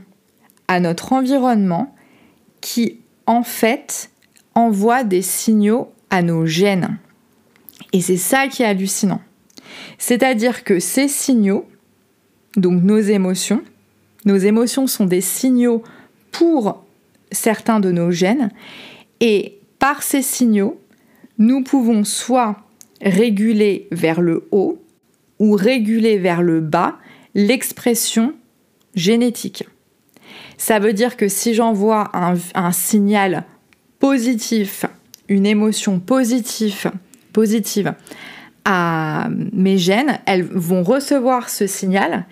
à 0.68 0.80
notre 0.80 1.14
environnement 1.14 1.94
qui, 2.62 3.00
en 3.26 3.44
fait, 3.44 4.12
envoie 4.56 5.04
des 5.04 5.22
signaux 5.22 5.92
à 6.10 6.22
nos 6.22 6.46
gènes. 6.46 6.98
Et 7.94 8.02
c'est 8.02 8.18
ça 8.18 8.48
qui 8.48 8.64
est 8.64 8.66
hallucinant. 8.66 9.22
C'est-à-dire 9.98 10.64
que 10.64 10.80
ces 10.80 11.08
signaux, 11.08 11.68
donc 12.58 12.84
nos 12.84 13.00
émotions, 13.00 13.62
nos 14.26 14.38
émotions 14.38 14.88
sont 14.88 15.06
des 15.06 15.22
signaux 15.22 15.84
pour 16.32 16.84
certains 17.32 17.80
de 17.80 17.92
nos 17.92 18.12
gènes, 18.12 18.52
et 19.20 19.60
par 19.80 20.04
ces 20.04 20.22
signaux, 20.22 20.80
nous 21.38 21.64
pouvons 21.64 22.04
soit 22.04 22.58
réguler 23.02 23.88
vers 23.92 24.22
le 24.22 24.48
haut 24.52 24.82
ou 25.40 25.54
réguler 25.54 26.18
vers 26.18 26.42
le 26.42 26.62
bas 26.62 26.98
l'expression 27.36 28.34
génétique. 28.96 29.66
Ça 30.58 30.80
veut 30.80 30.94
dire 30.94 31.18
que 31.18 31.28
si 31.28 31.54
j'envoie 31.54 32.12
un, 32.14 32.72
signal 32.72 33.44
positif, 34.00 34.86
une 35.28 35.46
émotion 35.46 36.00
positive 36.00 36.92
positive 37.34 37.94
à 38.66 39.28
mes 39.52 39.78
gènes, 39.78 40.20
elles 40.26 40.44
vont 40.44 40.84
recevoir 40.84 41.50
ce 41.50 41.68
signal 41.68 42.26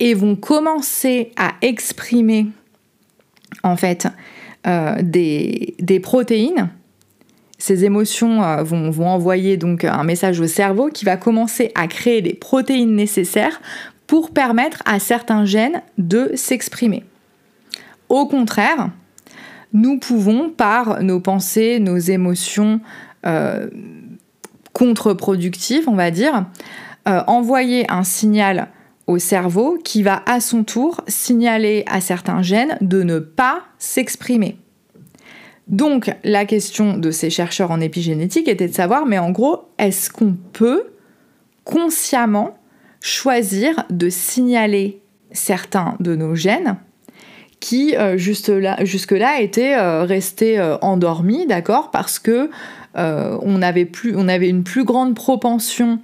et 0.00 0.14
vont 0.14 0.36
commencer 0.36 1.32
à 1.36 1.52
exprimer 1.60 2.46
en 3.62 3.76
fait 3.76 4.08
euh, 4.66 4.96
des, 5.02 6.00
protéines. 6.02 6.70
Ces 7.58 7.84
émotions 7.84 8.42
euh, 8.42 8.62
vont, 8.62 9.06
envoyer 9.06 9.56
donc 9.56 9.84
un 9.84 10.04
message 10.04 10.40
au 10.40 10.46
cerveau 10.46 10.88
qui 10.88 11.04
va 11.04 11.16
commencer 11.16 11.70
à 11.74 11.86
créer 11.86 12.20
les 12.20 12.34
protéines 12.34 12.94
nécessaires 12.94 13.60
pour 14.06 14.30
permettre 14.30 14.82
à 14.86 14.98
certains 14.98 15.44
gènes 15.44 15.82
de 15.98 16.30
s'exprimer. 16.34 17.04
Au 18.08 18.26
contraire, 18.26 18.90
nous 19.72 19.98
pouvons, 19.98 20.50
par 20.50 21.02
nos 21.02 21.20
pensées, 21.20 21.78
nos 21.80 21.98
émotions, 21.98 22.80
euh, 23.26 23.68
contre-productif, 24.74 25.88
on 25.88 25.94
va 25.94 26.10
dire, 26.10 26.44
euh, 27.08 27.22
envoyer 27.26 27.90
un 27.90 28.04
signal 28.04 28.68
au 29.06 29.18
cerveau 29.18 29.78
qui 29.82 30.02
va 30.02 30.22
à 30.26 30.40
son 30.40 30.64
tour 30.64 31.00
signaler 31.06 31.84
à 31.86 32.00
certains 32.00 32.42
gènes 32.42 32.76
de 32.80 33.02
ne 33.02 33.18
pas 33.18 33.62
s'exprimer. 33.78 34.58
Donc 35.68 36.14
la 36.24 36.44
question 36.44 36.98
de 36.98 37.10
ces 37.10 37.30
chercheurs 37.30 37.70
en 37.70 37.80
épigénétique 37.80 38.48
était 38.48 38.68
de 38.68 38.74
savoir, 38.74 39.06
mais 39.06 39.18
en 39.18 39.30
gros, 39.30 39.68
est-ce 39.78 40.10
qu'on 40.10 40.36
peut 40.52 40.84
consciemment 41.64 42.58
choisir 43.00 43.84
de 43.90 44.10
signaler 44.10 45.00
certains 45.30 45.96
de 46.00 46.16
nos 46.16 46.34
gènes 46.34 46.76
qui 47.60 47.96
euh, 47.96 48.16
jusque-là 48.18 49.40
étaient 49.40 49.74
euh, 49.74 50.04
restés 50.04 50.60
endormis, 50.82 51.46
d'accord, 51.46 51.90
parce 51.90 52.18
que 52.18 52.50
on, 52.96 53.62
avait 53.62 53.90
on 54.14 54.28
avait 54.28 54.48
une 54.48 54.64
plus 54.64 54.84
grande 54.84 55.14
propension 55.14 55.98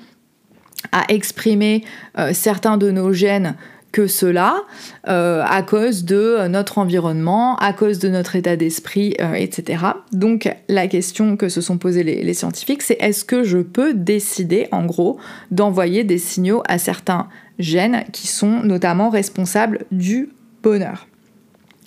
à 0.92 1.04
exprimer 1.08 1.84
euh, 2.18 2.32
certains 2.32 2.76
de 2.76 2.90
nos 2.90 3.12
gènes 3.12 3.56
que 3.92 4.06
cela 4.06 4.62
euh, 5.08 5.42
à 5.44 5.62
cause 5.62 6.04
de 6.04 6.46
notre 6.46 6.78
environnement, 6.78 7.56
à 7.56 7.72
cause 7.72 7.98
de 7.98 8.08
notre 8.08 8.36
état 8.36 8.54
d'esprit, 8.54 9.16
euh, 9.20 9.34
etc. 9.34 9.84
Donc 10.12 10.48
la 10.68 10.86
question 10.86 11.36
que 11.36 11.48
se 11.48 11.60
sont 11.60 11.76
posées 11.76 12.04
les, 12.04 12.34
scientifiques, 12.34 12.82
c'est 12.82 12.96
est-ce 13.00 13.24
que 13.24 13.42
je 13.42 13.58
peux 13.58 13.92
décider, 13.92 14.68
en 14.70 14.86
gros, 14.86 15.18
d'envoyer 15.50 16.04
des 16.04 16.18
signaux 16.18 16.62
à 16.68 16.78
certains 16.78 17.28
gènes 17.58 18.04
qui 18.12 18.28
sont 18.28 18.62
notamment 18.62 19.10
responsables 19.10 19.80
du 19.90 20.30
bonheur? 20.62 21.08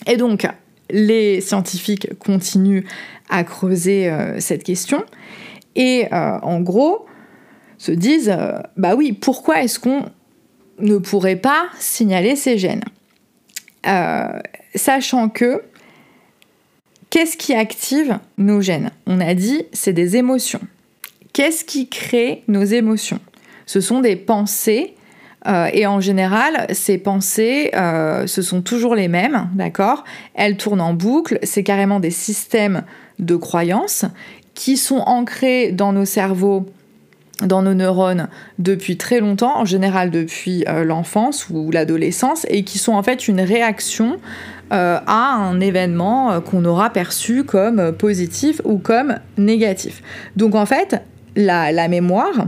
Et 0.06 0.18
donc 0.18 0.46
les 0.90 1.42
scientifiques 1.42 2.18
continuent 2.20 2.86
à 3.30 3.44
creuser 3.44 4.10
euh, 4.10 4.40
cette 4.40 4.64
question 4.64 5.04
et 5.76 6.08
en 6.12 6.62
gros 6.62 7.08
se 7.80 7.92
disent 7.92 8.38
bah 8.78 8.94
oui, 8.96 9.12
pourquoi 9.12 9.64
est-ce 9.64 9.80
qu'on 9.80 10.06
ne 10.80 10.98
pourrait 10.98 11.36
pas 11.36 11.66
signaler 11.80 12.36
ces 12.36 12.58
gènes? 12.58 12.84
Euh, 13.86 14.40
sachant 14.76 15.30
que, 15.30 15.62
qu'est-ce 17.10 17.38
qui 17.38 17.54
active 17.54 18.20
nos 18.38 18.62
gènes? 18.62 18.92
On 19.06 19.20
a 19.20 19.34
dit, 19.34 19.64
c'est 19.74 19.94
des 19.94 20.16
émotions. 20.16 20.62
Qu'est-ce 21.34 21.66
qui 21.66 21.90
crée 21.90 22.44
nos 22.48 22.64
émotions? 22.64 23.20
Ce 23.66 23.82
sont 23.82 24.02
des 24.02 24.16
pensées. 24.16 24.96
Euh, 25.48 25.70
et 25.74 25.86
en 25.86 26.00
général, 26.00 26.68
ces 26.72 26.98
pensées, 26.98 27.72
euh, 27.76 28.28
ce 28.28 28.42
sont 28.42 28.62
toujours 28.62 28.96
les 28.96 29.08
mêmes, 29.08 29.50
d'accord? 29.56 30.04
Elles 30.34 30.58
tournent 30.58 30.82
en 30.82 30.94
boucle, 30.94 31.40
c'est 31.44 31.64
carrément 31.64 32.00
des 32.00 32.12
systèmes 32.12 32.84
de 33.20 33.36
croyances 33.36 34.06
qui 34.54 34.78
sont 34.78 35.00
ancrés 35.00 35.72
dans 35.72 35.94
nos 35.94 36.06
cerveaux 36.06 36.66
dans 37.42 37.64
nos 37.64 37.74
neurones 37.74 38.30
depuis 38.60 38.96
très 38.96 39.20
longtemps, 39.20 39.60
en 39.60 39.66
général 39.66 40.12
depuis 40.12 40.64
euh, 40.70 40.86
l'enfance 40.86 41.50
ou 41.50 41.72
l'adolescence, 41.72 42.46
et 42.48 42.64
qui 42.64 42.78
sont 42.78 42.94
en 42.94 43.04
fait 43.04 43.28
une 43.28 43.42
réaction 43.42 44.18
à 44.70 45.36
un 45.36 45.60
événement 45.60 46.42
qu'on 46.42 46.66
aura 46.66 46.90
perçu 46.90 47.44
comme 47.44 47.92
positif 47.92 48.60
ou 48.64 48.80
comme 48.80 49.18
négatif. 49.38 50.02
Donc 50.36 50.56
en 50.56 50.66
fait, 50.66 51.00
la, 51.36 51.88
mémoire, 51.88 52.48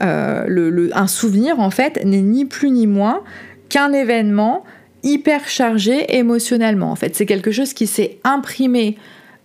un 0.00 1.06
souvenir 1.06 1.60
en 1.60 1.70
fait 1.70 2.04
n'est 2.04 2.22
ni 2.22 2.44
plus 2.44 2.70
ni 2.70 2.86
moins 2.86 3.22
qu'un 3.68 3.92
événement 3.92 4.64
hyper 5.02 5.48
chargé 5.48 6.16
émotionnellement. 6.16 6.90
En 6.90 6.96
fait, 6.96 7.14
c'est 7.14 7.26
quelque 7.26 7.50
chose 7.50 7.72
qui 7.72 7.86
s'est 7.86 8.18
imprimé 8.24 8.96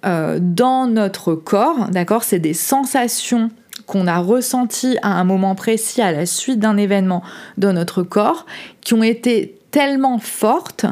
dans 0.04 0.88
notre 0.88 1.34
corps, 1.34 1.90
d'accord? 1.90 2.24
C'est 2.24 2.40
des 2.40 2.54
sensations 2.54 3.50
qu'on 3.86 4.08
a 4.08 4.20
ressenti 4.20 4.98
à 5.02 5.20
un 5.20 5.24
moment 5.24 5.56
précis 5.56 6.02
à 6.02 6.12
la 6.12 6.26
suite 6.26 6.60
d'un 6.60 6.78
événement 6.78 7.24
dans 7.58 7.74
notre 7.74 8.04
corps 8.04 8.46
qui 8.82 8.94
ont 8.94 9.04
été 9.04 9.58
tellement 9.72 10.20
fortes 10.20 10.86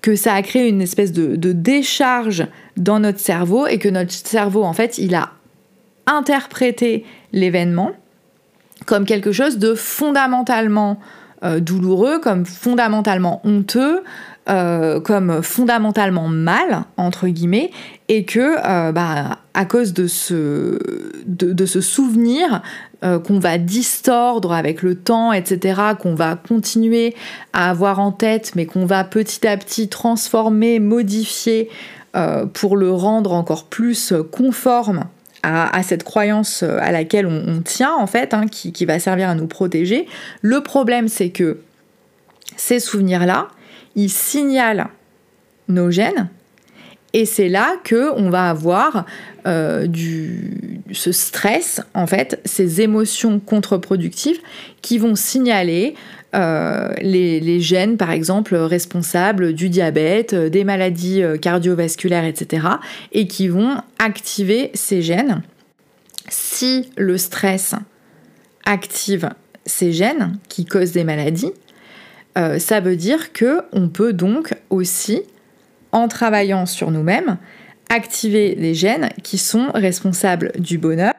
que 0.00 0.14
ça 0.14 0.34
a 0.34 0.42
créé 0.42 0.68
une 0.68 0.80
espèce 0.80 1.12
de, 1.12 1.52
décharge 1.52 2.46
dans 2.76 3.00
notre 3.00 3.18
cerveau 3.18 3.66
et 3.66 3.78
que 3.78 3.88
notre 3.88 4.12
cerveau, 4.12 4.62
en 4.62 4.72
fait, 4.72 4.98
il 4.98 5.14
a 5.14 5.30
interprété 6.06 7.04
l'événement 7.32 7.90
comme 8.88 9.04
quelque 9.04 9.32
chose 9.32 9.58
de 9.58 9.74
fondamentalement 9.74 10.98
euh, 11.44 11.60
douloureux, 11.60 12.20
comme 12.20 12.46
fondamentalement 12.46 13.42
honteux, 13.44 14.02
euh, 14.48 14.98
comme 14.98 15.42
fondamentalement 15.42 16.26
mal, 16.26 16.84
entre 16.96 17.28
guillemets, 17.28 17.70
et 18.08 18.24
que 18.24 18.56
euh, 18.64 18.90
bah, 18.92 19.40
à 19.52 19.66
cause 19.66 19.92
de 19.92 20.06
ce, 20.06 20.78
souvenir 21.82 22.62
qu'on 23.02 23.38
va 23.38 23.58
distordre 23.58 24.52
avec 24.52 24.82
le 24.82 24.94
temps, 24.96 25.32
etc., 25.34 25.80
qu'on 26.00 26.14
va 26.14 26.34
continuer 26.34 27.14
à 27.52 27.68
avoir 27.68 28.00
en 28.00 28.10
tête, 28.10 28.52
mais 28.56 28.64
qu'on 28.64 28.86
va 28.86 29.04
petit 29.04 29.46
à 29.46 29.56
petit 29.58 29.88
transformer, 29.88 30.80
modifier 30.80 31.68
pour 32.54 32.76
le 32.76 32.90
rendre 32.90 33.34
encore 33.34 33.66
plus 33.66 34.12
conforme 34.32 35.04
à, 35.42 35.82
cette 35.82 36.02
croyance 36.02 36.62
à 36.62 36.90
laquelle 36.90 37.26
on, 37.26 37.62
tient, 37.62 37.94
en 37.94 38.06
fait, 38.06 38.34
hein, 38.34 38.46
qui, 38.46 38.84
va 38.84 38.98
servir 38.98 39.28
à 39.28 39.34
nous 39.34 39.46
protéger. 39.46 40.06
Le 40.42 40.62
problème, 40.62 41.08
c'est 41.08 41.30
que 41.30 41.60
ces 42.56 42.80
souvenirs-là, 42.80 43.48
il 43.94 44.10
signale 44.10 44.88
nos 45.68 45.90
gènes 45.90 46.28
et 47.12 47.24
c'est 47.24 47.48
là 47.48 47.76
que 47.84 48.12
on 48.16 48.30
va 48.30 48.50
avoir 48.50 49.06
euh, 49.46 49.86
du, 49.86 50.82
ce 50.92 51.12
stress, 51.12 51.80
en 51.94 52.06
fait, 52.06 52.40
ces 52.44 52.80
émotions 52.80 53.40
contre-productives 53.40 54.40
qui 54.82 54.98
vont 54.98 55.14
signaler 55.14 55.94
euh, 56.34 56.92
les, 57.00 57.60
gènes, 57.60 57.96
par 57.96 58.10
exemple, 58.10 58.54
responsables 58.54 59.54
du 59.54 59.68
diabète, 59.68 60.34
euh, 60.34 60.48
des 60.50 60.64
maladies 60.64 61.22
cardiovasculaires, 61.40 62.24
etc., 62.24 62.66
et 63.12 63.26
qui 63.26 63.48
vont 63.48 63.76
activer 63.98 64.70
ces 64.74 65.02
gènes. 65.02 65.42
Si 66.28 66.90
le 66.96 67.16
stress 67.16 67.74
active 68.64 69.30
ces 69.64 69.92
gènes 69.92 70.38
qui 70.48 70.64
causent 70.64 70.92
des 70.92 71.04
maladies, 71.04 71.52
euh, 72.36 72.58
ça 72.58 72.80
veut 72.80 72.96
dire 72.96 73.32
que 73.32 73.62
on 73.72 73.88
peut 73.88 74.12
donc 74.12 74.54
aussi, 74.70 75.22
en 75.92 76.08
travaillant 76.08 76.66
sur 76.66 76.90
nous-mêmes, 76.90 77.38
activer 77.88 78.54
les 78.54 78.74
gènes 78.74 79.10
qui 79.22 79.38
sont 79.38 79.68
responsables 79.74 80.52
du 80.58 80.78
bonheur. 80.78 81.12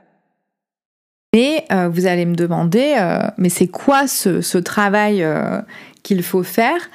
Mais 1.33 1.65
euh, 1.71 1.89
vous 1.89 2.07
allez 2.07 2.25
me 2.25 2.35
demander, 2.35 2.95
euh, 2.97 3.21
mais 3.37 3.49
c'est 3.49 3.67
quoi 3.67 4.07
ce, 4.07 4.57
travail 4.57 5.25
qu'il 6.03 6.23
faut 6.23 6.43
faire 6.43 6.89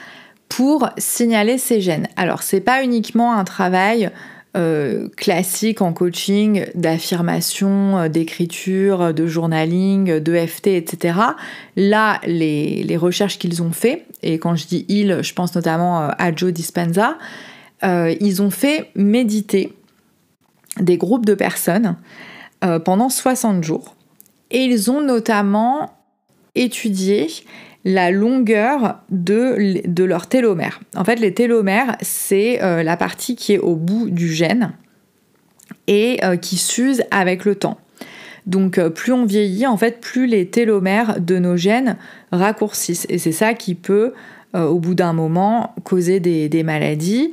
pour 0.49 0.88
signaler 0.99 1.59
ces 1.59 1.81
gènes? 1.81 2.09
Alors, 2.16 2.42
c'est 2.42 2.61
pas 2.61 2.83
uniquement 2.83 3.35
un 3.35 3.44
travail 3.44 4.11
euh, 4.57 5.09
classique 5.16 5.83
en 5.83 5.92
coaching 5.92 6.64
d'affirmation, 6.77 7.99
euh, 7.99 8.09
d'écriture, 8.09 9.12
de 9.12 9.27
journaling, 9.27 10.20
de 10.20 10.47
FT, 10.47 10.68
etc. 10.68 11.18
Là, 11.75 12.20
les, 12.25 12.97
recherches 12.97 13.40
qu'ils 13.40 13.64
ont 13.64 13.73
fait, 13.73 14.07
et 14.23 14.38
quand 14.38 14.55
je 14.55 14.68
dis 14.68 14.87
ils, 14.88 15.18
je 15.23 15.35
pense 15.35 15.57
notamment 15.57 16.03
euh, 16.03 16.09
à 16.18 16.33
Joe 16.33 16.53
Dispenza, 16.53 17.18
ils 17.83 18.40
ont 18.42 18.51
fait 18.51 18.90
méditer 18.94 19.75
des 20.81 20.97
groupes 20.97 21.27
de 21.27 21.35
personnes 21.35 21.97
pendant 22.85 23.11
60 23.11 23.62
jours. 23.62 23.93
Et 24.54 24.64
ils 24.64 24.88
ont 24.90 25.00
notamment 25.00 25.90
étudié 26.54 27.26
la 27.84 28.12
longueur 28.12 29.00
de, 29.10 29.82
de 29.86 30.04
leur 30.04 30.28
télomère. 30.28 30.80
En 30.96 31.04
fait, 31.04 31.16
les 31.16 31.34
télomères, 31.34 31.96
c'est 32.00 32.62
euh, 32.62 32.82
la 32.84 32.96
partie 32.96 33.34
qui 33.34 33.52
est 33.52 33.58
au 33.58 33.74
bout 33.74 34.08
du 34.08 34.32
gène 34.32 34.72
et 35.88 36.24
euh, 36.24 36.36
qui 36.36 36.56
s'use 36.56 37.02
avec 37.10 37.44
le 37.44 37.56
temps. 37.56 37.78
Donc 38.46 38.78
euh, 38.78 38.90
plus 38.90 39.12
on 39.12 39.26
vieillit, 39.26 39.66
en 39.66 39.76
fait, 39.76 40.00
plus 40.00 40.26
les 40.26 40.46
télomères 40.46 41.20
de 41.20 41.38
nos 41.38 41.56
gènes 41.56 41.96
raccourcissent. 42.30 43.06
Et 43.08 43.18
c'est 43.18 43.32
ça 43.32 43.54
qui 43.54 43.74
peut, 43.74 44.14
au 44.54 44.78
bout 44.78 44.94
d'un 44.94 45.12
moment, 45.12 45.74
causer 45.82 46.20
des 46.20 46.62
maladies. 46.62 47.32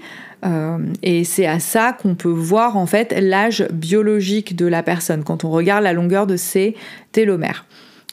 Et 1.03 1.23
c'est 1.23 1.45
à 1.45 1.59
ça 1.59 1.93
qu'on 1.93 2.15
peut 2.15 2.29
voir 2.29 2.75
en 2.75 2.87
fait 2.87 3.13
l'âge 3.19 3.67
biologique 3.71 4.55
de 4.55 4.65
la 4.65 4.81
personne 4.81 5.23
quand 5.23 5.43
on 5.43 5.51
regarde 5.51 5.83
la 5.83 5.93
longueur 5.93 6.25
de 6.25 6.35
ses 6.35 6.75
télomères. 7.11 7.65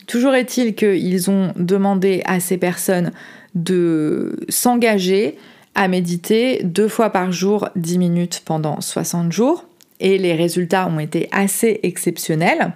Toujours 0.06 0.34
est-il 0.34 0.74
qu'ils 0.74 1.30
ont 1.30 1.52
demandé 1.56 2.22
à 2.24 2.40
ces 2.40 2.56
personnes 2.56 3.12
de 3.54 4.36
s'engager 4.48 5.36
à 5.74 5.86
méditer 5.86 6.62
deux 6.64 6.88
fois 6.88 7.10
par 7.10 7.30
jour, 7.30 7.68
10 7.76 7.98
minutes 7.98 8.42
pendant 8.44 8.80
60 8.80 9.30
jours. 9.30 9.64
Et 10.00 10.18
les 10.18 10.34
résultats 10.34 10.88
ont 10.88 10.98
été 10.98 11.28
assez 11.30 11.80
exceptionnels. 11.82 12.72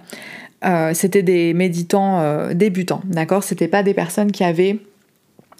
Euh, 0.63 0.93
c'était 0.93 1.23
des 1.23 1.53
méditants 1.53 2.21
euh, 2.21 2.53
débutants, 2.53 3.01
d'accord? 3.05 3.43
C'était 3.43 3.67
pas 3.67 3.83
des 3.83 3.93
personnes 3.93 4.31
qui 4.31 4.43
avaient 4.43 4.77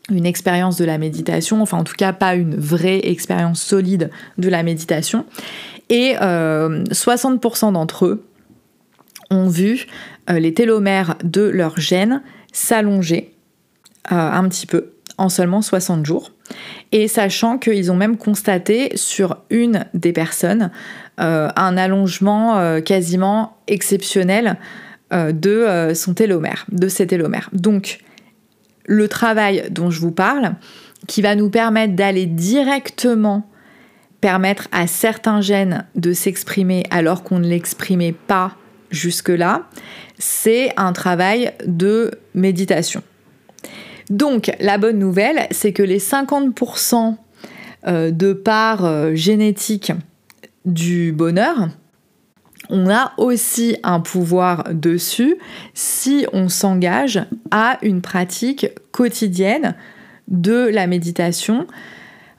une 0.10 0.26
expérience 0.26 0.78
de 0.78 0.86
la 0.86 0.98
méditation, 0.98 1.62
enfin 1.62 1.78
en 1.78 1.84
tout 1.84 1.96
cas 1.96 2.14
pas 2.14 2.36
une 2.36 2.56
vraie 2.56 3.00
expérience 3.08 3.62
solide 3.62 4.10
de 4.38 4.50
la 4.50 4.64
méditation. 4.64 5.26
Et 5.90 6.16
60% 6.16 7.68
euh, 7.68 7.72
d'entre 7.72 8.06
eux 8.06 8.26
ont 9.30 9.48
vu 9.48 9.88
euh, 10.30 10.40
les 10.40 10.54
télomères 10.54 11.16
de 11.24 11.44
leurs 11.44 11.80
gènes 11.80 12.22
s'allonger 12.52 13.34
euh, 14.12 14.16
un 14.16 14.48
petit 14.50 14.68
peu 14.68 14.94
en 15.18 15.30
seulement 15.30 15.62
60 15.62 16.06
jours. 16.06 16.32
Et 16.92 17.08
sachant 17.08 17.58
qu'ils 17.58 17.92
ont 17.92 17.96
même 17.96 18.18
constaté 18.18 18.92
sur 18.96 19.38
une 19.50 19.86
des 19.94 20.12
personnes 20.12 20.72
un 21.18 21.78
allongement 21.78 22.82
quasiment 22.82 23.58
exceptionnel 23.68 24.58
de 25.12 25.92
son 25.94 26.16
télomère, 26.16 26.66
de 26.72 26.88
ses 26.88 27.06
télomères. 27.06 27.50
Donc, 27.54 28.00
le 28.86 29.08
travail 29.08 29.68
dont 29.72 29.90
je 29.90 30.00
vous 30.00 30.12
parle, 30.12 30.56
qui 31.08 31.22
va 31.22 31.36
nous 31.36 31.50
permettre 31.50 31.96
d'aller 31.96 32.26
directement 32.26 33.50
permettre 34.22 34.70
à 34.72 34.88
certains 34.88 35.42
gènes 35.42 35.86
de 35.96 36.14
s'exprimer 36.14 36.86
alors 36.92 37.24
qu'on 37.24 37.40
ne 37.40 37.48
l'exprimait 37.48 38.14
pas 38.14 38.56
jusque-là, 38.90 39.68
c'est 40.18 40.72
un 40.78 40.94
travail 40.94 41.52
de 41.66 42.12
méditation. 42.34 43.04
Donc 44.10 44.52
la 44.62 44.78
bonne 44.78 44.98
nouvelle, 44.98 45.48
c'est 45.52 45.74
que 45.74 45.84
les 45.84 46.00
50% 46.00 47.18
euh, 47.86 48.12
de 48.12 48.32
part 48.32 48.86
euh, 48.86 49.14
génétique 49.14 49.92
du 50.64 51.12
bonheur, 51.12 51.68
on 52.70 52.90
a 52.90 53.14
aussi 53.18 53.78
un 53.84 54.00
pouvoir 54.00 54.66
dessus 54.74 55.38
si 55.74 56.26
on 56.34 56.50
s'engage 56.50 57.24
à 57.52 57.78
une 57.82 58.02
pratique 58.02 58.68
quotidienne 58.92 59.76
de 60.28 60.70
la 60.70 60.88
méditation 60.88 61.68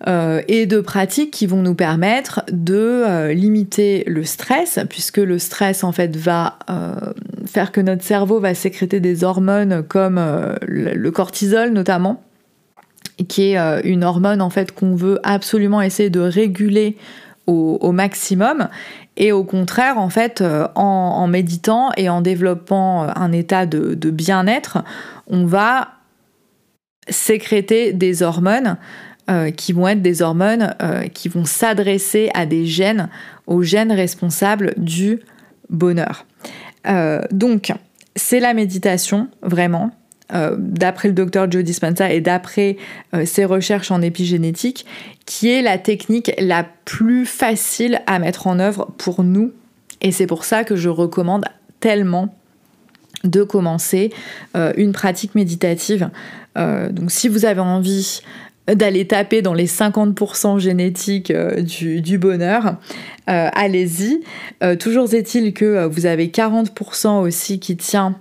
euh, 0.06 0.42
et 0.48 0.66
de 0.66 0.80
pratiques 0.80 1.30
qui 1.30 1.46
vont 1.46 1.62
nous 1.62 1.74
permettre 1.74 2.42
de 2.50 3.30
limiter 3.32 4.04
le 4.06 4.24
stress, 4.24 4.78
puisque 4.88 5.18
le 5.18 5.38
stress 5.38 5.84
en 5.84 5.92
fait 5.92 6.16
va 6.16 6.58
faire 7.46 7.72
que 7.72 7.80
notre 7.80 8.02
cerveau 8.02 8.40
va 8.40 8.54
sécréter 8.54 9.00
des 9.00 9.24
hormones 9.24 9.82
comme 9.86 10.20
le 10.66 11.10
cortisol 11.10 11.70
notamment, 11.70 12.22
qui 13.28 13.50
est 13.50 13.58
euh, 13.58 13.80
une 13.84 14.04
hormone 14.04 14.42
en 14.42 14.50
fait 14.50 14.72
qu'on 14.72 14.94
veut 14.94 15.18
absolument 15.22 15.80
essayer 15.80 16.10
de 16.10 16.20
réguler 16.20 16.96
au, 17.46 17.92
maximum. 17.92 18.68
Et 19.16 19.32
au 19.32 19.44
contraire, 19.44 19.98
en 19.98 20.08
fait, 20.08 20.40
euh, 20.40 20.66
en, 20.74 21.26
méditant 21.26 21.90
et 21.96 22.08
en 22.08 22.20
développant 22.20 23.02
un 23.02 23.32
état 23.32 23.66
de, 23.66 24.10
bien-être, 24.10 24.78
on 25.28 25.46
va 25.46 25.92
sécréter 27.08 27.92
des 27.92 28.22
hormones 28.22 28.76
euh, 29.30 29.50
qui 29.50 29.72
vont 29.72 29.88
être 29.88 30.02
des 30.02 30.22
hormones 30.22 30.74
qui 31.12 31.28
vont 31.28 31.44
s'adresser 31.44 32.30
à 32.34 32.46
des 32.46 32.66
gènes, 32.66 33.08
aux 33.46 33.62
gènes 33.62 33.92
responsables 33.92 34.74
du 34.76 35.20
bonheur. 35.70 36.26
donc, 37.30 37.72
c'est 38.16 38.40
la 38.40 38.54
méditation, 38.54 39.28
vraiment. 39.42 39.90
Euh, 40.32 40.56
d'après 40.58 41.08
le 41.08 41.14
docteur 41.14 41.50
Joe 41.50 41.62
Dispenza 41.62 42.10
et 42.10 42.22
d'après 42.22 42.78
euh, 43.12 43.26
ses 43.26 43.44
recherches 43.44 43.90
en 43.90 44.00
épigénétique, 44.00 44.86
qui 45.26 45.50
est 45.50 45.60
la 45.60 45.76
technique 45.76 46.32
la 46.38 46.66
plus 46.86 47.26
facile 47.26 48.00
à 48.06 48.18
mettre 48.18 48.46
en 48.46 48.58
œuvre 48.58 48.90
pour 48.96 49.22
nous. 49.22 49.52
Et 50.00 50.12
c'est 50.12 50.26
pour 50.26 50.46
ça 50.46 50.64
que 50.64 50.76
je 50.76 50.88
recommande 50.88 51.44
tellement 51.78 52.34
de 53.24 53.42
commencer 53.42 54.12
euh, 54.56 54.72
une 54.78 54.92
pratique 54.92 55.34
méditative. 55.34 56.08
donc 56.56 57.10
si 57.10 57.28
vous 57.28 57.44
avez 57.44 57.60
envie 57.60 58.20
d'aller 58.66 59.06
taper 59.06 59.42
dans 59.42 59.52
les 59.52 59.66
50% 59.66 60.58
génétiques 60.58 61.32
du, 61.32 62.00
du, 62.00 62.16
bonheur, 62.16 62.76
allez-y. 63.26 64.22
toujours 64.78 65.12
est-il 65.12 65.52
que 65.52 65.84
vous 65.86 66.06
avez 66.06 66.28
40% 66.28 67.20
aussi 67.20 67.58
qui 67.60 67.76
tient 67.76 68.16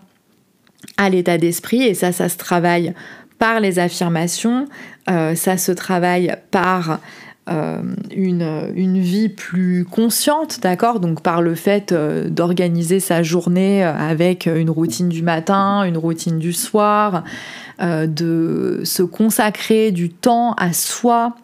à 0.97 1.09
l'état 1.09 1.37
d'esprit 1.37 1.83
et 1.83 1.93
ça, 1.93 2.11
ça 2.11 2.29
se 2.29 2.37
travaille 2.37 2.93
par 3.39 3.59
les 3.59 3.77
affirmations, 3.77 4.67
euh, 5.09 5.35
ça 5.35 5.57
se 5.57 5.73
travaille 5.73 6.33
par 6.49 6.99
euh, 7.49 7.81
une, 8.15 8.71
une, 8.73 8.99
vie 8.99 9.27
plus 9.27 9.83
consciente, 9.83 10.61
d'accord? 10.61 11.01
Donc 11.01 11.21
par 11.21 11.41
le 11.41 11.55
fait 11.55 11.91
euh, 11.91 12.29
d'organiser 12.29 13.01
sa 13.01 13.21
journée 13.21 13.83
avec 13.83 14.45
une 14.45 14.69
routine 14.69 15.09
du 15.09 15.23
matin, 15.23 15.83
une 15.83 15.97
routine 15.97 16.39
du 16.39 16.53
soir, 16.53 17.25
de 17.81 18.81
se 18.85 19.03
consacrer 19.03 19.91
du 19.91 20.09
temps 20.09 20.53
à 20.53 20.71
soi, 20.71 21.35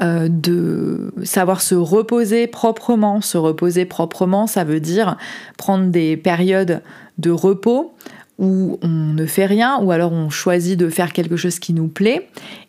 de 0.00 1.12
savoir 1.24 1.62
se 1.62 1.74
reposer 1.74 2.46
proprement. 2.46 3.20
Se 3.22 3.38
reposer 3.38 3.86
proprement, 3.86 4.46
ça 4.46 4.62
veut 4.62 4.78
dire 4.78 5.16
prendre 5.56 5.86
des 5.86 6.16
périodes 6.16 6.82
de 7.18 7.30
repos 7.30 7.92
où 8.40 8.78
on 8.82 8.88
ne 8.88 9.26
fait 9.26 9.46
rien, 9.46 9.78
ou 9.80 9.92
alors 9.92 10.12
on 10.12 10.30
choisit 10.30 10.76
de 10.76 10.88
faire 10.88 11.12
quelque 11.12 11.36
chose 11.36 11.60
qui 11.60 11.72
nous 11.72 11.86
plaît. 11.86 12.28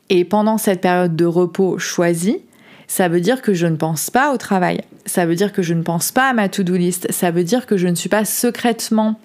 Et 0.10 0.26
pendant 0.26 0.58
cette 0.60 0.82
période 0.82 1.16
de 1.16 1.26
repos 1.26 1.80
choisie, 1.80 2.40
ça 2.88 3.08
veut 3.08 3.22
dire 3.22 3.42
que 3.42 3.54
je 3.54 3.66
ne 3.66 3.78
pense 3.78 4.10
pas 4.10 4.34
au 4.34 4.38
travail. 4.38 4.82
Ça 5.06 5.26
veut 5.26 5.36
dire 5.36 5.54
que 5.54 5.62
je 5.62 5.74
ne 5.74 5.82
pense 5.82 6.12
pas 6.12 6.30
à 6.30 6.34
ma 6.34 6.50
to-do 6.50 6.76
list. 6.76 7.10
Ça 7.12 7.32
veut 7.32 7.46
dire 7.46 7.66
que 7.66 7.78
je 7.78 7.88
ne 7.88 7.96
suis 7.96 8.10
pas 8.10 8.26
secrètement 8.26 9.18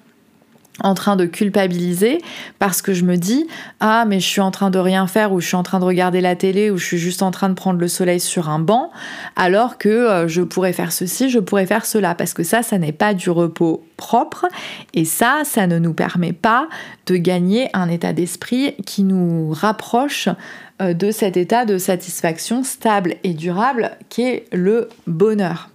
en 0.83 0.95
train 0.95 1.17
de 1.17 1.25
culpabiliser 1.25 2.19
parce 2.59 2.83
que 2.83 2.93
je 2.93 3.05
me 3.05 3.17
dis 3.17 3.47
ah 3.81 4.05
mais 4.07 4.21
je 4.21 4.27
suis 4.27 4.41
en 4.41 4.51
train 4.51 4.71
de 4.71 4.79
rien 4.79 5.07
faire 5.07 5.33
ou 5.33 5.41
je 5.41 5.47
suis 5.47 5.57
en 5.57 5.63
train 5.63 5.81
de 5.81 5.85
regarder 5.85 6.21
la 6.21 6.37
télé 6.37 6.71
ou 6.71 6.77
je 6.77 6.85
suis 6.85 6.99
juste 6.99 7.23
en 7.23 7.31
train 7.31 7.49
de 7.49 7.55
prendre 7.55 7.81
le 7.81 7.89
soleil 7.89 8.21
sur 8.21 8.49
un 8.49 8.59
banc 8.59 8.91
alors 9.37 9.79
que 9.79 9.89
euh, 9.89 10.29
je 10.29 10.43
pourrais 10.43 10.73
faire 10.73 10.93
ceci, 10.93 11.31
je 11.31 11.39
pourrais 11.39 11.67
faire 11.67 11.87
cela 11.87 12.15
parce 12.15 12.35
que 12.35 12.43
ça 12.43 12.63
ça 12.63 12.79
n'est 12.79 12.93
pas 12.93 13.15
du 13.15 13.31
repos 13.31 13.85
propre 13.97 14.47
et 14.93 15.05
ça 15.05 15.43
ça 15.45 15.67
ne 15.67 15.79
nous 15.79 15.95
permet 15.95 16.33
pas 16.33 16.69
de 17.07 17.17
gagner 17.17 17.71
un 17.73 17.89
état 17.89 18.13
d'esprit 18.13 18.75
qui 18.85 19.03
nous 19.03 19.51
rapproche 19.53 20.29
euh, 20.83 20.93
de 20.93 21.11
cet 21.11 21.39
état 21.39 21.65
de 21.65 21.79
satisfaction 21.79 22.63
stable 22.63 23.17
et 23.25 23.33
durable 23.33 23.93
qui 24.11 24.23
est 24.23 24.45
le 24.53 24.89
bonheur. 25.07 25.71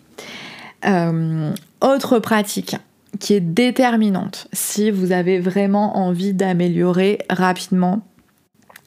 Euh, 0.86 1.54
autre 1.82 2.20
pratique 2.20 2.76
qui 3.20 3.34
est 3.34 3.42
déterminante 3.42 4.48
si 4.54 4.92
vous 4.92 5.12
avez 5.12 5.40
vraiment 5.40 5.98
envie 5.98 6.34
d'améliorer 6.34 7.20
rapidement 7.30 8.02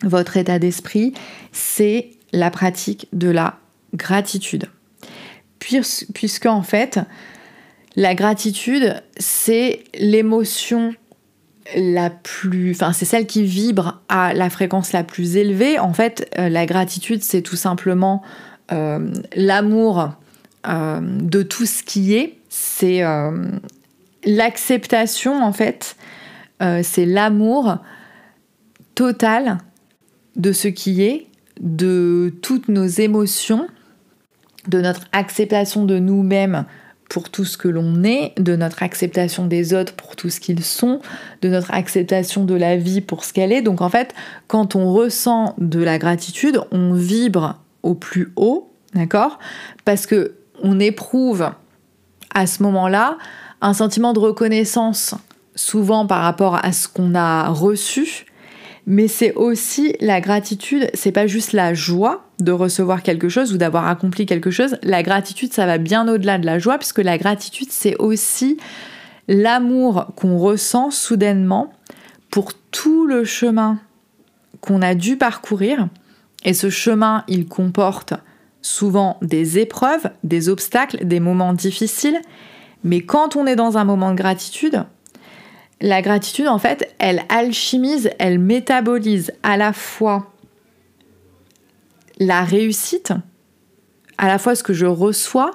votre 0.03 0.37
état 0.37 0.59
d'esprit, 0.59 1.15
c'est 1.53 2.11
la 2.33 2.51
pratique 2.51 3.09
de 3.13 3.29
la 3.29 3.59
gratitude. 3.95 4.67
Puisque 5.59 6.47
en 6.47 6.63
fait, 6.63 7.01
la 7.97 8.15
gratitude, 8.15 9.03
c'est 9.19 9.85
l'émotion 9.99 10.95
la 11.77 12.11
plus, 12.11 12.73
enfin 12.73 12.93
c'est 12.93 13.07
celle 13.07 13.27
qui 13.27 13.43
vibre 13.45 14.03
à 14.11 14.35
la 14.35 14.51
fréquence 14.51 14.93
la 14.93 15.05
plus 15.05 15.37
élevée. 15.37 15.79
En 15.79 15.95
fait, 15.95 16.31
euh, 16.39 16.49
la 16.49 16.67
gratitude, 16.67 17.23
c'est 17.23 17.41
tout 17.41 17.57
simplement 17.57 18.23
euh, 18.73 19.11
l'amour 19.35 20.11
euh, 20.67 21.01
de 21.01 21.43
tout 21.43 21.65
ce 21.65 21.83
qui 21.83 22.15
est. 22.15 22.37
C'est 22.51 23.03
l'acceptation, 24.27 25.43
en 25.43 25.53
fait, 25.53 25.97
euh, 26.63 26.81
c'est 26.83 27.07
l'amour 27.07 27.79
total 28.95 29.59
de 30.37 30.53
ce 30.53 30.69
qui 30.69 31.03
est, 31.03 31.27
de 31.61 32.33
toutes 32.43 32.69
nos 32.69 32.87
émotions, 32.87 33.67
de 34.69 34.81
notre 34.81 35.03
acceptation 35.13 35.85
de 35.85 35.99
nous-mêmes 35.99 36.65
pour 37.09 37.31
tout 37.31 37.45
ce 37.45 37.57
que 37.57 37.69
l'on 37.69 38.03
est, 38.03 38.33
de 38.41 38.57
notre 38.57 38.83
acceptation 38.83 39.47
des 39.47 39.75
autres 39.75 39.95
pour 39.95 40.17
tout 40.17 40.31
ce 40.31 40.41
qu'ils 40.41 40.65
sont, 40.65 41.01
de 41.43 41.49
notre 41.49 41.73
acceptation 41.73 42.45
de 42.45 42.55
la 42.55 42.77
vie 42.77 43.01
pour 43.01 43.25
ce 43.25 43.33
qu'elle 43.33 43.53
est. 43.53 43.63
Donc 43.63 43.83
en 43.83 43.91
fait, 43.91 44.15
quand 44.49 44.75
on 44.75 44.93
ressent 44.93 45.55
de 45.59 45.81
la 45.81 45.99
gratitude, 45.99 46.61
on 46.73 46.95
vibre 46.95 47.61
au 47.83 47.95
plus 47.95 48.33
haut, 48.37 48.73
d'accord? 48.95 49.39
Parce 49.85 50.07
que 50.07 50.35
on 50.63 50.81
éprouve 50.81 51.51
à 52.35 52.47
ce 52.47 52.63
moment-là 52.63 53.19
un 53.64 53.72
sentiment 53.72 54.12
de 54.12 54.18
reconnaissance, 54.18 55.14
souvent 55.55 56.07
par 56.07 56.22
rapport 56.22 56.62
à 56.62 56.72
ce 56.72 56.87
qu'on 56.87 57.14
a 57.14 57.48
reçu, 57.48 58.27
mais 58.87 59.09
c'est 59.09 59.33
aussi 59.33 59.96
la 60.00 60.20
gratitude, 60.20 60.90
c'est 60.92 61.12
pas 61.12 61.27
juste 61.27 61.53
la 61.53 61.72
joie 61.72 62.27
de 62.40 62.53
recevoir 62.53 63.03
quelque 63.03 63.31
chose 63.31 63.55
ou 63.55 63.57
d'avoir 63.57 63.88
accompli 63.88 64.27
quelque 64.27 64.50
chose. 64.50 64.77
La 64.83 65.03
gratitude, 65.03 65.55
ça 65.55 65.64
va 65.64 65.79
bien 65.79 66.07
au-delà 66.07 66.37
de 66.37 66.44
la 66.44 66.59
joie, 66.59 66.77
puisque 66.77 66.98
la 66.98 67.16
gratitude, 67.16 67.68
c'est 67.70 67.96
aussi 67.96 68.59
l'amour 69.29 70.12
qu'on 70.14 70.37
ressent 70.37 70.90
soudainement 70.90 71.72
pour 72.31 72.53
tout 72.70 73.07
le 73.07 73.24
chemin 73.24 73.79
qu'on 74.61 74.83
a 74.83 74.94
dû 74.94 75.16
parcourir. 75.16 75.88
Et 76.44 76.53
ce 76.53 76.68
chemin, 76.68 77.24
il 77.29 77.46
comporte 77.46 78.12
souvent 78.61 79.16
des 79.22 79.59
épreuves, 79.59 80.11
des 80.22 80.50
obstacles, 80.50 81.07
des 81.07 81.20
moments 81.20 81.55
difficiles, 81.55 82.20
mais 82.85 83.01
quand 83.01 83.35
on 83.35 83.47
est 83.47 83.57
dans 83.57 83.79
un 83.79 83.85
moment 83.85 84.11
de 84.11 84.16
gratitude, 84.16 84.85
la 85.81 86.03
gratitude, 86.03 86.47
en 86.47 86.59
fait, 86.59 86.94
elle 86.99 87.23
alchimise, 87.29 88.11
elle 88.18 88.38
métabolise 88.38 89.33
à 89.42 89.57
la 89.57 89.73
fois 89.73 90.31
la 92.18 92.44
réussite, 92.44 93.12
à 94.18 94.29
la 94.29 94.38
fois 94.38 94.55
ce 94.55 94.62
que 94.62 94.73
je 94.73 94.87
reçois, 94.87 95.51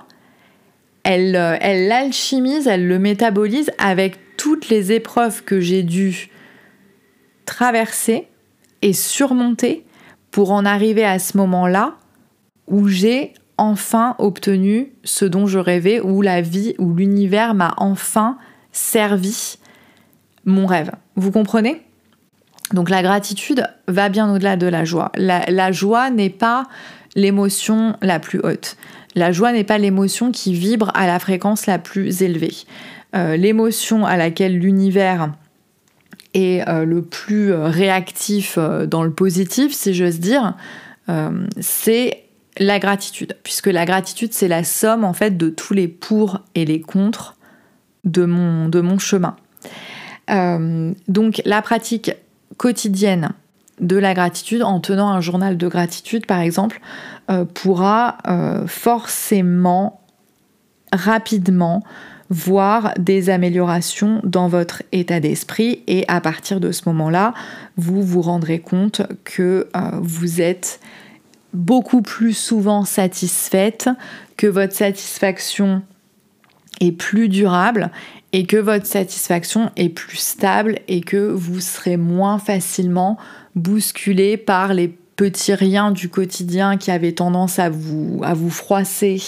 elle, 1.04 1.36
euh, 1.36 1.58
l'alchimise, 1.88 2.68
elle 2.68 2.88
le 2.88 3.00
métabolise 3.00 3.72
avec 3.78 4.18
toutes 4.36 4.70
les 4.70 4.92
épreuves 4.92 5.44
que 5.44 5.60
j'ai 5.60 5.84
dû 5.84 6.30
traverser 7.46 8.28
et 8.82 8.94
surmonter 8.94 9.86
pour 10.32 10.52
en 10.52 10.66
arriver 10.66 11.06
à 11.06 11.20
ce 11.20 11.38
moment-là 11.38 11.96
où 12.68 12.88
j'ai 12.88 13.34
enfin 13.60 14.16
obtenu 14.18 14.94
ce 15.04 15.26
dont 15.26 15.46
je 15.46 15.60
rêvais, 15.60 16.00
ou 16.02 16.22
la 16.22 16.42
vie, 16.42 16.76
ou 16.80 16.94
l'univers 16.94 17.54
m'a 17.54 17.74
enfin 17.78 18.38
servi 18.72 19.58
mon 20.46 20.66
rêve. 20.66 20.92
Vous 21.16 21.32
comprenez? 21.32 21.82
Donc 22.74 22.90
la 22.90 23.02
gratitude 23.02 23.68
va 23.88 24.10
bien 24.10 24.34
au-delà 24.34 24.56
de 24.56 24.68
la 24.68 24.86
joie. 24.86 25.12
La, 25.16 25.72
joie 25.72 26.10
n'est 26.10 26.30
pas 26.30 26.68
l'émotion 27.16 27.96
la 28.02 28.20
plus 28.20 28.40
haute. 28.40 28.78
La 29.16 29.32
joie 29.32 29.52
n'est 29.52 29.64
pas 29.64 29.78
l'émotion 29.78 30.32
qui 30.32 30.54
vibre 30.54 30.92
à 30.94 31.08
la 31.08 31.20
fréquence 31.20 31.66
la 31.66 31.80
plus 31.80 32.22
élevée. 32.22 32.54
Euh, 33.16 33.36
l'émotion 33.38 34.06
à 34.06 34.18
laquelle 34.18 34.58
l'univers 34.58 35.34
et 36.36 36.62
le 36.68 37.02
plus 37.02 37.52
réactif 37.52 38.60
dans 38.60 39.02
le 39.02 39.12
positif, 39.12 39.74
si 39.74 39.96
j'ose 39.96 40.20
dire, 40.20 40.54
c'est 41.60 42.29
la 42.58 42.80
gratitude, 42.80 43.38
puisque 43.44 43.68
la 43.68 43.86
gratitude, 43.86 44.34
c'est 44.34 44.48
la 44.48 44.64
somme 44.64 45.04
en 45.04 45.14
fait 45.14 45.38
de 45.38 45.50
tous 45.50 45.74
les 45.74 45.88
pour 45.88 46.42
et 46.56 46.66
les 46.66 46.82
contre 46.82 47.36
de 48.06 48.26
mon, 48.26 48.98
chemin. 48.98 49.36
donc 51.08 51.42
la 51.46 51.62
pratique 51.62 52.12
quotidienne 52.58 53.32
de 53.80 53.98
la 53.98 54.14
gratitude 54.14 54.64
en 54.64 54.80
tenant 54.80 55.10
un 55.10 55.22
journal 55.22 55.58
de 55.58 55.68
gratitude 55.68 56.26
par 56.26 56.40
exemple 56.40 56.82
euh, 57.30 57.46
pourra 57.46 58.18
euh, 58.28 58.68
forcément 58.68 60.02
rapidement 60.92 61.84
voir 62.30 62.94
des 63.00 63.30
améliorations 63.30 64.22
dans 64.24 64.48
votre 64.48 64.84
état 64.92 65.20
d'esprit 65.20 65.84
et 65.88 66.06
à 66.08 66.22
partir 66.22 66.60
de 66.60 66.72
ce 66.72 66.84
moment-là, 66.88 67.34
vous 67.76 68.04
vous 68.04 68.22
rendrez 68.22 68.60
compte 68.60 69.02
que 69.24 69.68
euh, 69.76 69.80
vous 70.02 70.42
êtes 70.42 70.80
beaucoup 71.54 72.02
plus 72.02 72.34
souvent 72.34 72.86
satisfaite, 72.86 73.90
que 74.38 74.48
votre 74.48 74.74
satisfaction 74.74 75.82
est 76.80 76.92
plus 76.92 77.30
durable 77.30 77.92
et 78.32 78.46
que 78.46 78.58
votre 78.58 78.86
satisfaction 78.86 79.72
est 79.76 79.90
plus 79.90 80.18
stable 80.18 80.80
et 80.88 81.02
que 81.02 81.18
vous 81.18 81.60
serez 81.60 81.98
moins 81.98 82.40
facilement 82.40 83.18
bousculé 83.56 84.38
par 84.38 84.74
les 84.74 84.88
petits 84.88 85.54
riens 85.54 85.92
du 85.92 86.10
quotidien 86.10 86.78
qui 86.78 86.92
avaient 86.92 87.12
tendance 87.12 87.60
à 87.60 87.70
vous, 87.70 88.50
froisser 88.50 89.22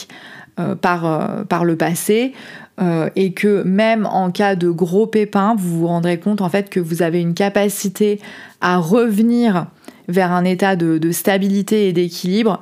euh, 0.60 0.76
par, 0.76 1.06
euh, 1.06 1.44
par 1.44 1.66
le 1.66 1.76
passé. 1.76 2.34
Euh, 2.82 3.10
et 3.16 3.34
que 3.34 3.64
même 3.64 4.06
en 4.06 4.32
cas 4.32 4.56
de 4.56 4.70
gros 4.70 5.06
pépins, 5.06 5.56
vous 5.58 5.80
vous 5.80 5.88
rendrez 5.88 6.20
compte 6.20 6.42
en 6.42 6.50
fait 6.50 6.70
que 6.70 6.80
vous 6.80 7.02
avez 7.02 7.20
une 7.20 7.34
capacité 7.34 8.20
à 8.62 8.78
revenir 8.78 9.68
vers 10.08 10.32
un 10.32 10.44
état 10.44 10.76
de, 10.76 11.12
stabilité 11.12 11.88
et 11.88 11.94
d'équilibre. 11.94 12.60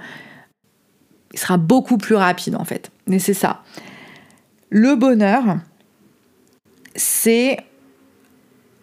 Il 1.33 1.39
sera 1.39 1.57
beaucoup 1.57 1.97
plus 1.97 2.15
rapide 2.15 2.55
en 2.55 2.65
fait. 2.65 2.91
Et 3.09 3.19
c'est 3.19 3.33
ça. 3.33 3.63
Le 4.69 4.95
bonheur, 4.95 5.57
c'est 6.95 7.57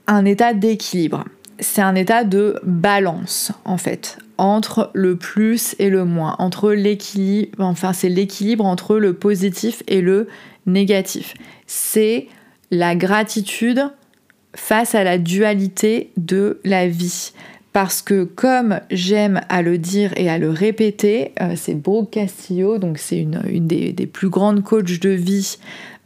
un 0.07 0.25
état 0.25 0.55
d'équilibre 0.55 1.25
c'est 1.59 1.83
un 1.83 1.95
état 1.95 2.25
de 2.25 2.61
balance 2.65 3.53
en 3.65 3.79
fait 3.79 4.19
entre 4.39 4.91
le 4.93 5.17
plus 5.17 5.75
et 5.79 5.89
le 5.89 6.05
moins, 6.05 6.37
entre 6.39 6.73
l'équilibre, 6.73 7.65
enfin 7.65 7.93
c'est 7.93 8.11
l'équilibre 8.11 8.65
entre 8.67 8.99
le 8.99 9.15
positif 9.15 9.83
et 9.87 10.03
le 10.03 10.29
négatif. 10.67 11.35
C'est 11.67 12.29
la 12.71 12.95
gratitude 12.97 13.89
face 14.55 14.95
à 14.95 15.05
la 15.05 15.17
dualité 15.17 16.11
de 16.19 16.61
la 16.65 16.87
vie. 16.87 17.33
Parce 17.77 18.01
que 18.01 18.25
comme 18.25 18.81
j'aime 18.91 19.43
à 19.51 19.61
le 19.61 19.77
dire 19.77 20.15
et 20.17 20.31
à 20.31 20.39
le 20.39 20.49
répéter, 20.49 21.33
euh, 21.43 21.53
c'est 21.57 21.75
Brooke 21.75 22.09
Castillo, 22.09 22.79
donc 22.79 22.97
c'est 22.97 23.19
une, 23.19 23.67
des, 23.67 23.93
plus 24.07 24.31
grandes 24.31 24.65
coachs 24.65 24.99
de 24.99 25.11
vie 25.11 25.59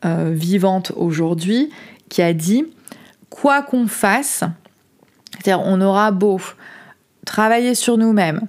euh, 0.05 0.33
vivantes 0.35 0.91
aujourd'hui, 0.97 1.71
qui 2.09 2.23
a 2.23 2.33
dit, 2.33 2.65
quoi 3.29 3.63
qu'on 3.63 3.87
fasse, 3.87 4.43
c'est-à-dire, 5.39 5.65
on 5.65 5.81
aura 5.81 6.11
beau 6.11 6.41
travailler 7.25 7.77
sur 7.77 7.99
nous-mêmes, 7.99 8.41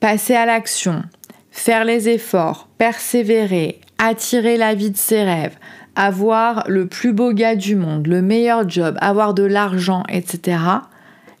passer 0.00 0.34
à 0.34 0.46
l'action, 0.46 1.04
faire 1.52 1.84
les 1.84 2.08
efforts, 2.08 2.66
persévérer, 2.76 3.78
attirer 3.98 4.56
la 4.56 4.74
vie 4.74 4.90
de 4.90 4.96
ses 4.96 5.22
rêves, 5.22 5.56
avoir 5.94 6.64
le 6.66 6.88
plus 6.88 7.12
beau 7.12 7.32
gars 7.32 7.54
du 7.54 7.76
monde, 7.76 8.08
le 8.08 8.20
meilleur 8.20 8.68
job, 8.68 8.98
avoir 9.00 9.32
de 9.32 9.44
l'argent, 9.44 10.02
etc. 10.08 10.58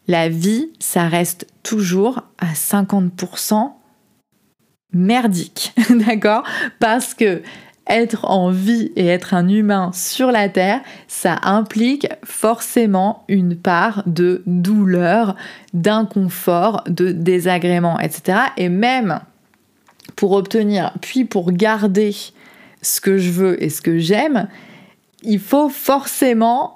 La 0.08 0.28
vie, 0.28 0.70
ça 0.78 1.08
reste 1.08 1.46
toujours 1.62 2.22
à 2.38 2.52
50% 2.52 3.72
merdique, 4.92 5.74
d'accord? 5.90 6.44
Parce 6.78 7.14
que 7.14 7.42
être 7.88 8.24
en 8.24 8.50
vie 8.50 8.92
et 8.96 9.06
être 9.06 9.34
un 9.34 9.48
humain 9.48 9.90
sur 9.92 10.32
la 10.32 10.48
Terre, 10.48 10.80
ça 11.06 11.38
implique 11.42 12.08
forcément 12.24 13.24
une 13.28 13.56
part 13.56 14.02
de 14.06 14.42
douleur, 14.46 15.36
d'inconfort, 15.72 16.82
de 16.88 17.12
désagrément, 17.12 17.98
etc. 18.00 18.38
Et 18.56 18.68
même 18.68 19.20
pour 20.16 20.32
obtenir, 20.32 20.92
puis 21.00 21.24
pour 21.24 21.52
garder 21.52 22.14
ce 22.82 23.00
que 23.00 23.18
je 23.18 23.30
veux 23.30 23.62
et 23.62 23.70
ce 23.70 23.80
que 23.82 23.98
j'aime, 23.98 24.48
il 25.22 25.38
faut 25.38 25.68
forcément 25.68 26.75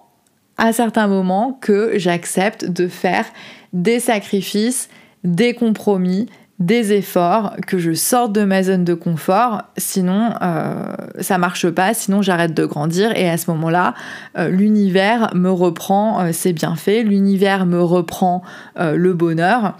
à 0.60 0.72
certains 0.72 1.08
moments 1.08 1.58
que 1.60 1.92
j'accepte 1.96 2.66
de 2.66 2.86
faire 2.86 3.24
des 3.72 3.98
sacrifices, 3.98 4.90
des 5.24 5.54
compromis, 5.54 6.28
des 6.58 6.92
efforts, 6.92 7.56
que 7.66 7.78
je 7.78 7.94
sorte 7.94 8.32
de 8.32 8.44
ma 8.44 8.62
zone 8.62 8.84
de 8.84 8.92
confort, 8.92 9.62
sinon 9.78 10.34
euh, 10.42 10.94
ça 11.20 11.38
marche 11.38 11.70
pas, 11.70 11.94
sinon 11.94 12.20
j'arrête 12.20 12.52
de 12.52 12.66
grandir. 12.66 13.16
Et 13.16 13.28
à 13.28 13.38
ce 13.38 13.50
moment-là, 13.50 13.94
euh, 14.36 14.50
l'univers 14.50 15.34
me 15.34 15.50
reprend 15.50 16.20
euh, 16.20 16.32
ses 16.32 16.52
bienfaits, 16.52 17.04
l'univers 17.04 17.64
me 17.64 17.82
reprend 17.82 18.42
le 18.76 19.14
bonheur. 19.14 19.78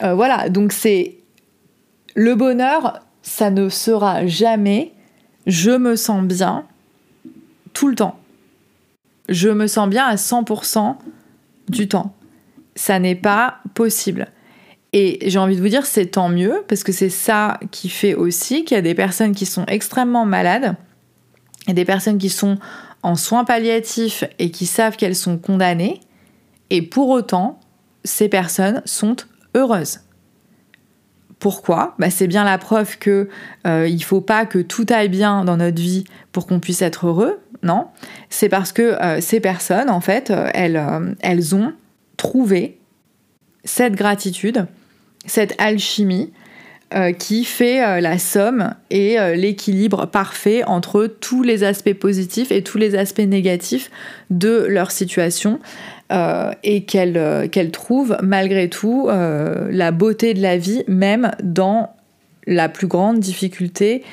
voilà, 0.00 0.48
donc 0.48 0.72
c'est 0.72 1.18
le 2.14 2.34
bonheur, 2.34 3.00
ça 3.22 3.50
ne 3.50 3.68
sera 3.68 4.26
jamais 4.26 4.92
je 5.46 5.70
me 5.70 5.96
sens 5.96 6.24
bien 6.24 6.64
tout 7.72 7.88
le 7.88 7.94
temps. 7.94 8.16
Je 9.28 9.48
me 9.48 9.66
sens 9.66 9.88
bien 9.88 10.04
à 10.04 10.16
100% 10.16 10.96
du 11.68 11.88
temps. 11.88 12.14
Ça 12.74 12.98
n'est 12.98 13.14
pas 13.14 13.58
possible. 13.74 14.28
Et 14.92 15.18
j'ai 15.28 15.38
envie 15.38 15.56
de 15.56 15.60
vous 15.60 15.68
dire, 15.68 15.86
c'est 15.86 16.06
tant 16.06 16.28
mieux, 16.28 16.64
parce 16.68 16.84
que 16.84 16.92
c'est 16.92 17.08
ça 17.08 17.58
qui 17.70 17.88
fait 17.88 18.14
aussi 18.14 18.64
qu'il 18.64 18.74
y 18.74 18.78
a 18.78 18.82
des 18.82 18.94
personnes 18.94 19.34
qui 19.34 19.46
sont 19.46 19.64
extrêmement 19.66 20.26
malades, 20.26 20.76
et 21.66 21.72
des 21.72 21.84
personnes 21.84 22.18
qui 22.18 22.28
sont 22.28 22.58
en 23.02 23.14
soins 23.14 23.44
palliatifs 23.44 24.24
et 24.38 24.50
qui 24.50 24.66
savent 24.66 24.96
qu'elles 24.96 25.16
sont 25.16 25.38
condamnées, 25.38 26.00
et 26.70 26.82
pour 26.82 27.08
autant, 27.08 27.60
ces 28.04 28.28
personnes 28.28 28.82
sont 28.84 29.16
heureuses. 29.54 30.00
Pourquoi 31.42 31.96
bah, 31.98 32.08
C'est 32.08 32.28
bien 32.28 32.44
la 32.44 32.56
preuve 32.56 32.98
que 32.98 33.28
euh, 33.66 33.88
il 33.88 34.04
faut 34.04 34.20
pas 34.20 34.46
que 34.46 34.60
tout 34.60 34.86
aille 34.90 35.08
bien 35.08 35.44
dans 35.44 35.56
notre 35.56 35.82
vie 35.82 36.04
pour 36.30 36.46
qu'on 36.46 36.60
puisse 36.60 36.82
être 36.82 37.08
heureux, 37.08 37.40
non? 37.64 37.88
C'est 38.30 38.48
parce 38.48 38.70
que 38.70 38.82
euh, 38.82 39.20
ces 39.20 39.40
personnes, 39.40 39.90
en 39.90 40.00
fait, 40.00 40.30
euh, 40.30 40.48
euh, 40.54 41.14
elles 41.20 41.54
ont 41.56 41.72
trouvé 42.16 42.78
cette 43.64 43.96
gratitude 43.96 44.68
cette 45.26 45.54
alchimie 45.58 46.32
euh, 46.94 47.12
qui 47.12 47.44
fait 47.44 47.82
euh, 47.82 48.00
la 48.00 48.18
somme 48.18 48.74
et 48.90 49.18
euh, 49.18 49.34
l'équilibre 49.34 50.06
parfait 50.06 50.62
entre 50.64 51.06
tous 51.06 51.42
les 51.42 51.64
aspects 51.64 51.94
positifs 51.94 52.52
et 52.52 52.62
tous 52.62 52.76
les 52.76 52.94
aspects 52.94 53.20
négatifs 53.20 53.90
de 54.30 54.66
leur 54.68 54.90
situation 54.90 55.58
et 56.62 56.84
qu'elles 56.84 57.70
trouvent 57.72 58.18
malgré 58.22 58.68
tout 58.68 59.08
la 59.08 59.92
beauté 59.92 60.34
de 60.34 60.42
la 60.42 60.58
vie 60.58 60.84
même 60.86 61.30
dans 61.42 61.96
la 62.46 62.68
plus 62.68 62.86
grande 62.86 63.18
difficulté 63.18 64.04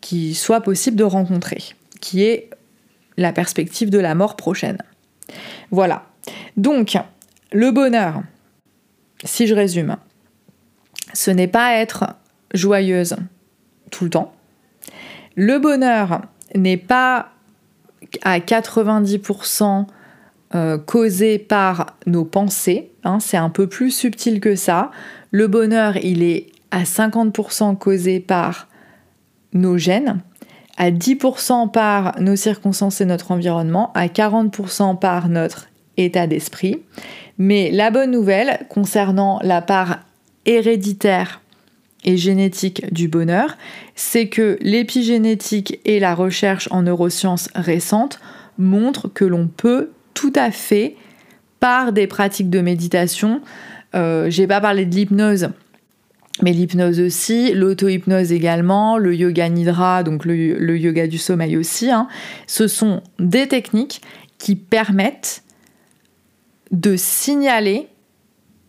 qui 0.00 0.34
soit 0.34 0.60
possible 0.60 0.96
de 0.96 1.04
rencontrer, 1.04 1.62
qui 2.00 2.24
est 2.24 2.50
la 3.16 3.32
perspective 3.32 3.90
de 3.90 4.00
la 4.00 4.16
mort 4.16 4.34
prochaine. 4.34 4.78
Voilà. 5.70 6.02
Donc, 6.56 6.98
le 7.52 7.70
bonheur, 7.70 8.24
si 9.22 9.46
je 9.46 9.54
résume, 9.54 9.98
ce 11.12 11.30
n'est 11.30 11.48
pas 11.48 11.74
être 11.74 12.16
joyeuse 12.54 13.16
tout 13.90 14.04
le 14.04 14.10
temps. 14.10 14.32
Le 15.36 15.58
bonheur 15.58 16.22
n'est 16.54 16.76
pas 16.76 17.30
à 18.22 18.38
90% 18.38 19.86
euh, 20.54 20.78
causé 20.78 21.38
par 21.38 21.98
nos 22.06 22.24
pensées, 22.24 22.90
hein, 23.04 23.18
c'est 23.20 23.36
un 23.36 23.50
peu 23.50 23.66
plus 23.66 23.90
subtil 23.90 24.40
que 24.40 24.56
ça. 24.56 24.90
Le 25.30 25.46
bonheur, 25.46 25.96
il 25.98 26.22
est 26.22 26.46
à 26.70 26.84
50% 26.84 27.76
causé 27.76 28.18
par 28.20 28.68
nos 29.52 29.76
gènes, 29.76 30.20
à 30.78 30.90
10% 30.90 31.70
par 31.70 32.18
nos 32.20 32.36
circonstances 32.36 33.00
et 33.00 33.04
notre 33.04 33.30
environnement, 33.30 33.92
à 33.94 34.06
40% 34.06 34.98
par 34.98 35.28
notre 35.28 35.68
état 35.98 36.26
d'esprit. 36.26 36.82
Mais 37.36 37.70
la 37.70 37.90
bonne 37.90 38.10
nouvelle 38.10 38.66
concernant 38.68 39.40
la 39.42 39.60
part 39.60 40.00
héréditaire 40.48 41.40
et 42.04 42.16
génétique 42.16 42.92
du 42.92 43.06
bonheur, 43.06 43.56
c'est 43.94 44.28
que 44.28 44.58
l'épigénétique 44.60 45.78
et 45.84 46.00
la 46.00 46.14
recherche 46.14 46.68
en 46.70 46.82
neurosciences 46.82 47.50
récentes 47.54 48.18
montrent 48.56 49.08
que 49.08 49.24
l'on 49.24 49.46
peut 49.46 49.90
tout 50.14 50.32
à 50.34 50.50
fait, 50.50 50.96
par 51.60 51.92
des 51.92 52.06
pratiques 52.06 52.50
de 52.50 52.60
méditation, 52.60 53.40
euh, 53.94 54.30
j'ai 54.30 54.46
pas 54.46 54.60
parlé 54.60 54.86
de 54.86 54.94
l'hypnose, 54.94 55.50
mais 56.42 56.52
l'hypnose 56.52 57.00
aussi, 57.00 57.52
l'auto-hypnose 57.52 58.32
également, 58.32 58.96
le 58.96 59.14
yoga 59.14 59.48
nidra, 59.48 60.02
donc 60.02 60.24
le, 60.24 60.78
yoga 60.78 61.06
du 61.08 61.18
sommeil 61.18 61.56
aussi, 61.56 61.90
hein, 61.90 62.08
ce 62.46 62.68
sont 62.68 63.02
des 63.18 63.48
techniques 63.48 64.02
qui 64.38 64.54
permettent 64.54 65.42
de 66.70 66.96
signaler 66.96 67.88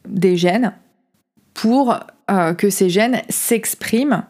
des 0.07 0.35
gènes 0.35 0.73
pour 1.61 1.99
euh, 2.31 2.53
que 2.53 2.69
ces 2.69 2.89
gènes 2.89 3.21
s'expriment 3.27 4.23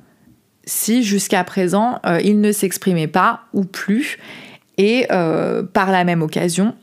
si 0.65 1.03
jusqu'à 1.03 1.43
présent 1.43 1.99
euh, 2.03 2.19
ils 2.23 2.41
ne 2.41 2.51
s'exprimaient 2.51 3.07
pas 3.07 3.41
ou 3.53 3.65
plus 3.65 4.17
et 4.79 5.05
euh, 5.11 5.61
par 5.61 5.91
la 5.91 6.03
même 6.05 6.23
occasion 6.23 6.73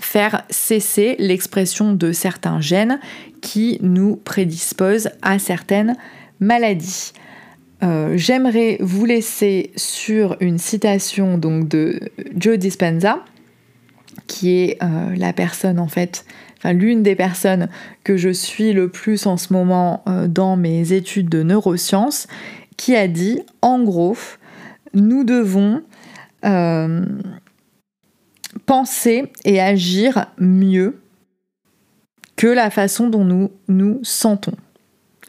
faire 0.00 0.42
cesser 0.50 1.14
l'expression 1.20 1.92
de 1.92 2.10
certains 2.10 2.60
gènes 2.60 2.98
qui 3.42 3.78
nous 3.80 4.16
prédisposent 4.16 5.10
à 5.20 5.38
certaines 5.38 5.96
maladies. 6.40 7.12
J'aimerais 8.14 8.78
vous 8.78 9.04
laisser 9.04 9.72
sur 9.74 10.36
une 10.38 10.58
citation 10.58 11.36
donc 11.36 11.68
de 11.68 11.98
Joe 12.36 12.56
Dispenza, 12.56 13.18
qui 14.28 14.60
est 14.60 14.78
la 15.16 15.32
personne 15.32 15.80
en 15.80 15.88
fait 15.88 16.24
l'une 16.64 17.02
des 17.02 17.16
personnes 17.16 17.68
que 18.04 18.16
je 18.16 18.28
suis 18.28 18.72
le 18.72 18.88
plus 18.88 19.26
en 19.26 19.36
ce 19.36 19.52
moment 19.52 20.02
euh, 20.06 20.28
dans 20.28 20.56
mes 20.56 20.92
études 20.92 21.28
de 21.28 21.42
neurosciences, 21.42 22.28
qui 22.76 22.94
a 22.94 23.08
dit, 23.08 23.40
en 23.62 23.82
gros, 23.82 24.16
nous 24.94 25.24
devons 25.24 25.82
euh, 26.44 27.04
penser 28.66 29.32
et 29.44 29.60
agir 29.60 30.26
mieux 30.38 31.00
que 32.36 32.46
la 32.46 32.70
façon 32.70 33.08
dont 33.08 33.24
nous 33.24 33.50
nous 33.68 34.00
sentons. 34.02 34.54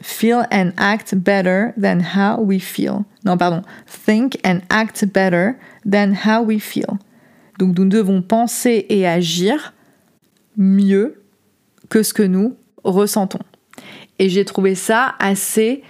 Feel 0.02 0.46
and 0.50 0.72
act 0.76 1.14
better 1.14 1.72
than 1.80 2.00
how 2.00 2.40
we 2.40 2.60
feel. 2.60 3.04
Non, 3.24 3.38
pardon. 3.38 3.62
Think 3.86 4.38
and 4.44 4.60
act 4.68 5.06
better 5.06 5.56
than 5.88 6.14
how 6.26 6.42
we 6.42 6.60
feel. 6.60 6.98
Donc 7.58 7.78
nous 7.78 7.86
devons 7.86 8.20
penser 8.20 8.86
et 8.88 9.06
agir 9.06 9.72
mieux 10.56 11.23
que 11.94 12.02
ce 12.02 12.12
que 12.12 12.24
nous 12.24 12.56
ressentons. 12.82 13.38
Et 14.18 14.28
j'ai 14.28 14.44
trouvé 14.44 14.74
ça 14.74 15.14
assez 15.20 15.84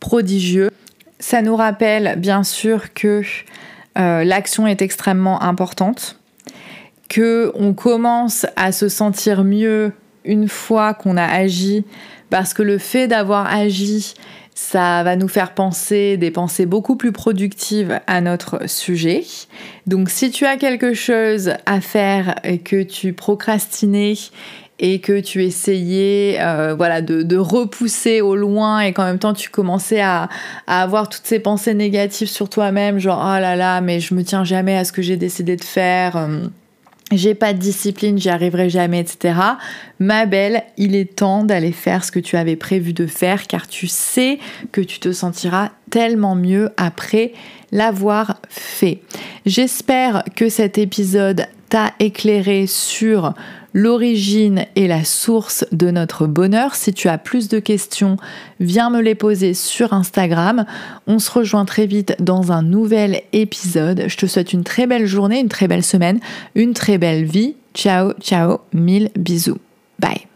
prodigieux. 0.00 0.70
Ça 1.18 1.42
nous 1.42 1.56
rappelle 1.56 2.14
bien 2.16 2.42
sûr 2.42 2.94
que 2.94 3.20
euh, 3.98 4.24
l'action 4.24 4.66
est 4.66 4.80
extrêmement 4.80 5.42
importante, 5.42 6.18
que 7.10 7.52
on 7.54 7.74
commence 7.74 8.46
à 8.56 8.72
se 8.72 8.88
sentir 8.88 9.44
mieux 9.44 9.92
une 10.24 10.48
fois 10.48 10.94
qu'on 10.94 11.18
a 11.18 11.26
agi, 11.26 11.84
parce 12.30 12.54
que 12.54 12.62
le 12.62 12.78
fait 12.78 13.06
d'avoir 13.06 13.46
agi, 13.46 14.14
ça 14.54 15.02
va 15.02 15.16
nous 15.16 15.28
faire 15.28 15.52
penser 15.52 16.16
des 16.16 16.30
pensées 16.30 16.64
beaucoup 16.64 16.96
plus 16.96 17.12
productives 17.12 18.00
à 18.06 18.22
notre 18.22 18.70
sujet. 18.70 19.24
Donc 19.86 20.08
si 20.08 20.30
tu 20.30 20.46
as 20.46 20.56
quelque 20.56 20.94
chose 20.94 21.52
à 21.66 21.82
faire 21.82 22.36
et 22.42 22.58
que 22.58 22.82
tu 22.82 23.12
procrastinais 23.12 24.14
et 24.82 24.98
que 24.98 25.20
tu 25.20 25.44
essayais 25.44 26.38
euh, 26.40 26.74
voilà, 26.76 27.00
de, 27.00 27.36
repousser 27.36 28.20
au 28.20 28.34
loin 28.34 28.80
et 28.80 28.92
qu'en 28.92 29.04
même 29.04 29.20
temps 29.20 29.32
tu 29.32 29.48
commençais 29.48 30.00
à, 30.00 30.28
avoir 30.66 31.08
toutes 31.08 31.24
ces 31.24 31.38
pensées 31.38 31.72
négatives 31.72 32.28
sur 32.28 32.50
toi-même, 32.50 32.98
genre 32.98 33.20
oh 33.22 33.40
là 33.40 33.56
là, 33.56 33.80
mais 33.80 34.00
je 34.00 34.12
me 34.14 34.24
tiens 34.24 34.44
jamais 34.44 34.76
à 34.76 34.84
ce 34.84 34.92
que 34.92 35.00
j'ai 35.00 35.16
décidé 35.16 35.56
de 35.56 35.64
faire. 35.64 36.16
Euh, 36.16 36.40
j'ai 37.12 37.34
pas 37.34 37.52
de 37.52 37.58
discipline, 37.58 38.18
j'y 38.18 38.30
arriverai 38.30 38.70
jamais, 38.70 39.00
etc. 39.00 39.34
Ma 39.98 40.26
belle, 40.26 40.64
il 40.78 40.96
est 40.96 41.16
temps 41.16 41.44
d'aller 41.44 41.72
faire 41.72 42.04
ce 42.04 42.10
que 42.10 42.20
tu 42.20 42.36
avais 42.36 42.56
prévu 42.56 42.92
de 42.92 43.06
faire 43.06 43.46
car 43.46 43.68
tu 43.68 43.86
sais 43.86 44.38
que 44.72 44.80
tu 44.80 44.98
te 44.98 45.12
sentiras 45.12 45.70
tellement 45.90 46.34
mieux 46.34 46.70
après 46.76 47.32
l'avoir 47.70 48.40
fait. 48.48 49.00
J'espère 49.46 50.24
que 50.34 50.48
cet 50.48 50.78
épisode 50.78 51.46
t'a 51.68 51.92
éclairé 52.00 52.66
sur 52.66 53.34
l'origine 53.72 54.66
et 54.76 54.88
la 54.88 55.04
source 55.04 55.64
de 55.72 55.90
notre 55.90 56.26
bonheur. 56.26 56.74
Si 56.74 56.92
tu 56.92 57.08
as 57.08 57.18
plus 57.18 57.48
de 57.48 57.58
questions, 57.58 58.16
viens 58.60 58.90
me 58.90 59.00
les 59.00 59.14
poser 59.14 59.54
sur 59.54 59.92
Instagram. 59.92 60.64
On 61.06 61.18
se 61.18 61.30
rejoint 61.30 61.64
très 61.64 61.86
vite 61.86 62.14
dans 62.20 62.52
un 62.52 62.62
nouvel 62.62 63.22
épisode. 63.32 64.04
Je 64.06 64.16
te 64.16 64.26
souhaite 64.26 64.52
une 64.52 64.64
très 64.64 64.86
belle 64.86 65.06
journée, 65.06 65.40
une 65.40 65.48
très 65.48 65.68
belle 65.68 65.84
semaine, 65.84 66.20
une 66.54 66.74
très 66.74 66.98
belle 66.98 67.24
vie. 67.24 67.56
Ciao, 67.74 68.12
ciao, 68.20 68.58
mille 68.72 69.10
bisous. 69.16 69.58
Bye. 69.98 70.31